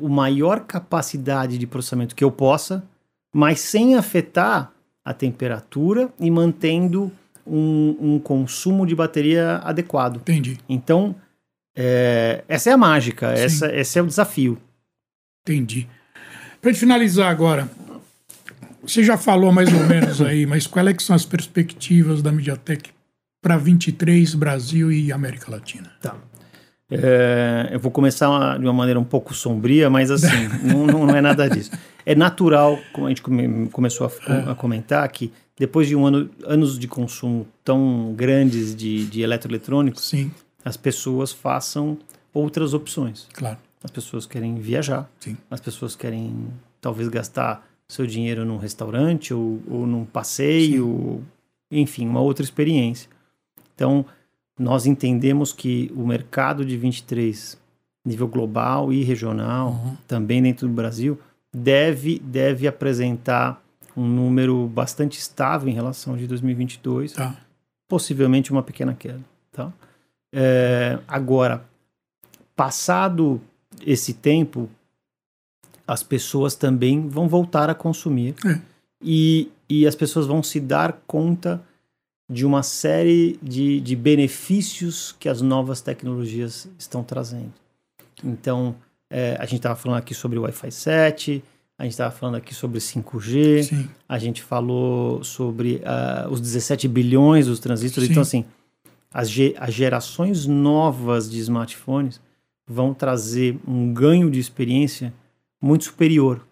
o 0.00 0.08
maior 0.08 0.60
capacidade 0.60 1.58
de 1.58 1.66
processamento 1.66 2.14
que 2.14 2.24
eu 2.24 2.30
possa, 2.30 2.82
mas 3.30 3.60
sem 3.60 3.94
afetar 3.94 4.72
a 5.04 5.12
temperatura 5.12 6.10
e 6.18 6.30
mantendo 6.30 7.12
um, 7.46 7.96
um 8.00 8.18
consumo 8.18 8.86
de 8.86 8.94
bateria 8.94 9.58
adequado. 9.58 10.16
Entendi. 10.16 10.58
Então, 10.66 11.14
é, 11.76 12.42
essa 12.48 12.70
é 12.70 12.72
a 12.72 12.78
mágica, 12.78 13.32
essa, 13.32 13.70
esse 13.74 13.98
é 13.98 14.02
o 14.02 14.06
desafio. 14.06 14.58
Entendi. 15.46 15.86
Para 16.60 16.74
finalizar 16.74 17.30
agora, 17.30 17.70
você 18.82 19.04
já 19.04 19.16
falou 19.16 19.52
mais 19.52 19.72
ou 19.72 19.86
menos 19.86 20.20
aí, 20.20 20.44
mas 20.44 20.66
quais 20.66 20.88
é 20.88 20.96
são 20.98 21.14
as 21.14 21.24
perspectivas 21.24 22.20
da 22.20 22.32
MediaTek 22.32 22.90
para 23.40 23.56
23 23.56 24.34
Brasil 24.34 24.90
e 24.90 25.12
América 25.12 25.48
Latina? 25.48 25.92
Tá. 26.02 26.16
É, 26.90 27.68
eu 27.70 27.78
vou 27.78 27.92
começar 27.92 28.58
de 28.58 28.64
uma 28.64 28.72
maneira 28.72 28.98
um 28.98 29.04
pouco 29.04 29.32
sombria, 29.32 29.88
mas 29.88 30.10
assim, 30.10 30.48
não, 30.66 31.06
não, 31.06 31.16
é 31.16 31.20
nada 31.20 31.48
disso. 31.48 31.70
É 32.04 32.16
natural, 32.16 32.78
como 32.92 33.06
a 33.06 33.10
gente 33.10 33.22
come, 33.22 33.68
começou 33.68 34.08
a, 34.08 34.32
é. 34.32 34.50
a, 34.50 34.54
comentar, 34.56 35.08
que 35.08 35.32
depois 35.56 35.86
de 35.86 35.94
um 35.94 36.04
ano, 36.04 36.28
anos 36.44 36.76
de 36.76 36.88
consumo 36.88 37.46
tão 37.64 38.12
grandes 38.16 38.74
de, 38.74 39.06
de 39.06 39.22
eletroeletrônicos, 39.22 40.08
Sim. 40.08 40.32
as 40.64 40.76
pessoas 40.76 41.30
façam 41.30 41.96
outras 42.32 42.74
opções. 42.74 43.28
Claro. 43.32 43.58
As 43.86 43.90
pessoas 43.92 44.26
querem 44.26 44.56
viajar, 44.56 45.08
Sim. 45.20 45.36
as 45.48 45.60
pessoas 45.60 45.94
querem 45.94 46.48
talvez 46.80 47.08
gastar 47.08 47.64
seu 47.88 48.04
dinheiro 48.04 48.44
num 48.44 48.56
restaurante 48.56 49.32
ou, 49.32 49.62
ou 49.70 49.86
num 49.86 50.04
passeio, 50.04 50.88
ou, 50.88 51.22
enfim, 51.70 52.04
uma 52.08 52.20
outra 52.20 52.44
experiência. 52.44 53.08
Então, 53.76 54.04
nós 54.58 54.86
entendemos 54.86 55.52
que 55.52 55.92
o 55.94 56.04
mercado 56.04 56.64
de 56.64 56.76
23, 56.76 57.56
nível 58.04 58.26
global 58.26 58.92
e 58.92 59.04
regional, 59.04 59.68
uhum. 59.70 59.96
também 60.08 60.42
dentro 60.42 60.66
do 60.66 60.74
Brasil, 60.74 61.16
deve, 61.54 62.18
deve 62.18 62.66
apresentar 62.66 63.62
um 63.96 64.04
número 64.04 64.66
bastante 64.66 65.16
estável 65.16 65.68
em 65.68 65.74
relação 65.74 66.16
de 66.16 66.26
2022, 66.26 67.12
tá. 67.12 67.36
possivelmente 67.86 68.50
uma 68.50 68.64
pequena 68.64 68.94
queda. 68.94 69.22
Tá? 69.52 69.72
É, 70.34 70.98
agora, 71.06 71.64
passado 72.56 73.40
esse 73.84 74.14
tempo, 74.14 74.68
as 75.86 76.02
pessoas 76.02 76.54
também 76.54 77.08
vão 77.08 77.28
voltar 77.28 77.70
a 77.70 77.74
consumir 77.74 78.34
é. 78.44 78.60
e, 79.00 79.50
e 79.68 79.86
as 79.86 79.94
pessoas 79.94 80.26
vão 80.26 80.42
se 80.42 80.60
dar 80.60 81.00
conta 81.06 81.62
de 82.28 82.44
uma 82.44 82.62
série 82.62 83.38
de, 83.40 83.80
de 83.80 83.94
benefícios 83.94 85.14
que 85.18 85.28
as 85.28 85.40
novas 85.40 85.80
tecnologias 85.80 86.68
estão 86.78 87.04
trazendo. 87.04 87.52
Então, 88.24 88.74
é, 89.08 89.36
a 89.38 89.44
gente 89.44 89.56
estava 89.56 89.76
falando 89.76 89.98
aqui 89.98 90.14
sobre 90.14 90.38
o 90.38 90.42
Wi-Fi 90.42 90.72
7, 90.72 91.44
a 91.78 91.84
gente 91.84 91.92
estava 91.92 92.10
falando 92.10 92.36
aqui 92.36 92.54
sobre 92.54 92.80
5G, 92.80 93.62
Sim. 93.62 93.88
a 94.08 94.18
gente 94.18 94.42
falou 94.42 95.22
sobre 95.22 95.76
uh, 95.76 96.30
os 96.30 96.40
17 96.40 96.88
bilhões 96.88 97.46
dos 97.46 97.60
transistores. 97.60 98.08
Sim. 98.08 98.12
Então, 98.12 98.22
assim, 98.22 98.44
as, 99.12 99.30
ge 99.30 99.54
as 99.58 99.72
gerações 99.72 100.46
novas 100.46 101.30
de 101.30 101.38
smartphones 101.38 102.20
vão 102.66 102.92
trazer 102.92 103.58
um 103.66 103.92
ganho 103.92 104.30
de 104.30 104.40
experiência 104.40 105.12
muito 105.60 105.84
superior. 105.84 106.44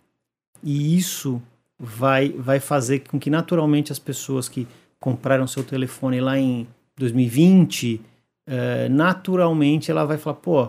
E 0.62 0.96
isso 0.96 1.42
vai, 1.78 2.30
vai 2.30 2.60
fazer 2.60 3.00
com 3.00 3.18
que, 3.18 3.28
naturalmente, 3.28 3.92
as 3.92 3.98
pessoas 3.98 4.48
que 4.48 4.66
compraram 5.00 5.46
seu 5.46 5.64
telefone 5.64 6.20
lá 6.20 6.38
em 6.38 6.66
2020, 6.96 8.00
é, 8.46 8.88
naturalmente 8.88 9.90
ela 9.90 10.04
vai 10.04 10.16
falar, 10.16 10.36
pô, 10.36 10.68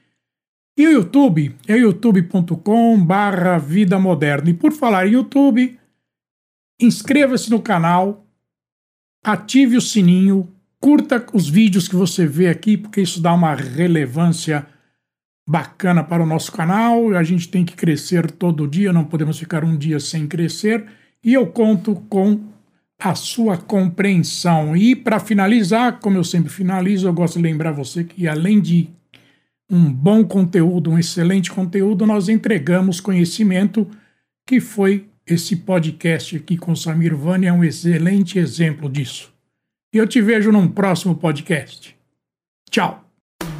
E 0.78 0.86
o 0.86 0.90
YouTube 0.90 1.54
é 1.68 1.76
youtube.com/barra 1.76 3.58
Vida 3.58 3.98
Moderna. 3.98 4.48
E 4.48 4.54
por 4.54 4.72
falar 4.72 5.06
em 5.06 5.12
YouTube, 5.12 5.78
inscreva-se 6.80 7.50
no 7.50 7.60
canal, 7.60 8.26
ative 9.22 9.76
o 9.76 9.82
sininho, 9.82 10.50
curta 10.80 11.22
os 11.34 11.46
vídeos 11.46 11.86
que 11.86 11.94
você 11.94 12.26
vê 12.26 12.48
aqui, 12.48 12.78
porque 12.78 13.02
isso 13.02 13.20
dá 13.20 13.34
uma 13.34 13.54
relevância 13.54 14.66
bacana 15.46 16.02
para 16.02 16.22
o 16.22 16.26
nosso 16.26 16.50
canal. 16.52 17.14
A 17.14 17.22
gente 17.22 17.50
tem 17.50 17.66
que 17.66 17.76
crescer 17.76 18.30
todo 18.30 18.66
dia, 18.66 18.94
não 18.94 19.04
podemos 19.04 19.38
ficar 19.38 19.62
um 19.62 19.76
dia 19.76 20.00
sem 20.00 20.26
crescer. 20.26 20.99
E 21.22 21.34
eu 21.34 21.46
conto 21.46 21.96
com 22.08 22.40
a 22.98 23.14
sua 23.14 23.56
compreensão. 23.56 24.76
E 24.76 24.94
para 24.94 25.18
finalizar, 25.18 25.98
como 26.00 26.16
eu 26.16 26.24
sempre 26.24 26.50
finalizo, 26.50 27.08
eu 27.08 27.12
gosto 27.12 27.36
de 27.36 27.42
lembrar 27.42 27.72
você 27.72 28.04
que 28.04 28.28
além 28.28 28.60
de 28.60 28.90
um 29.70 29.90
bom 29.90 30.24
conteúdo, 30.24 30.90
um 30.90 30.98
excelente 30.98 31.50
conteúdo, 31.50 32.04
nós 32.04 32.28
entregamos 32.28 33.00
conhecimento 33.00 33.86
que 34.46 34.60
foi 34.60 35.06
esse 35.26 35.56
podcast 35.56 36.36
aqui 36.36 36.56
com 36.56 36.74
Samir 36.74 37.16
Vani 37.16 37.46
é 37.46 37.52
um 37.52 37.62
excelente 37.62 38.38
exemplo 38.38 38.90
disso. 38.90 39.32
E 39.94 39.98
eu 39.98 40.06
te 40.06 40.20
vejo 40.20 40.50
num 40.50 40.68
próximo 40.68 41.14
podcast. 41.14 41.96
Tchau. 42.68 43.04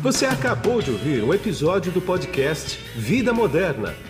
Você 0.02 0.26
acabou 0.26 0.82
de 0.82 0.90
ouvir 0.90 1.22
um 1.22 1.32
episódio 1.32 1.92
do 1.92 2.00
podcast 2.00 2.78
Vida 2.96 3.32
Moderna. 3.32 4.09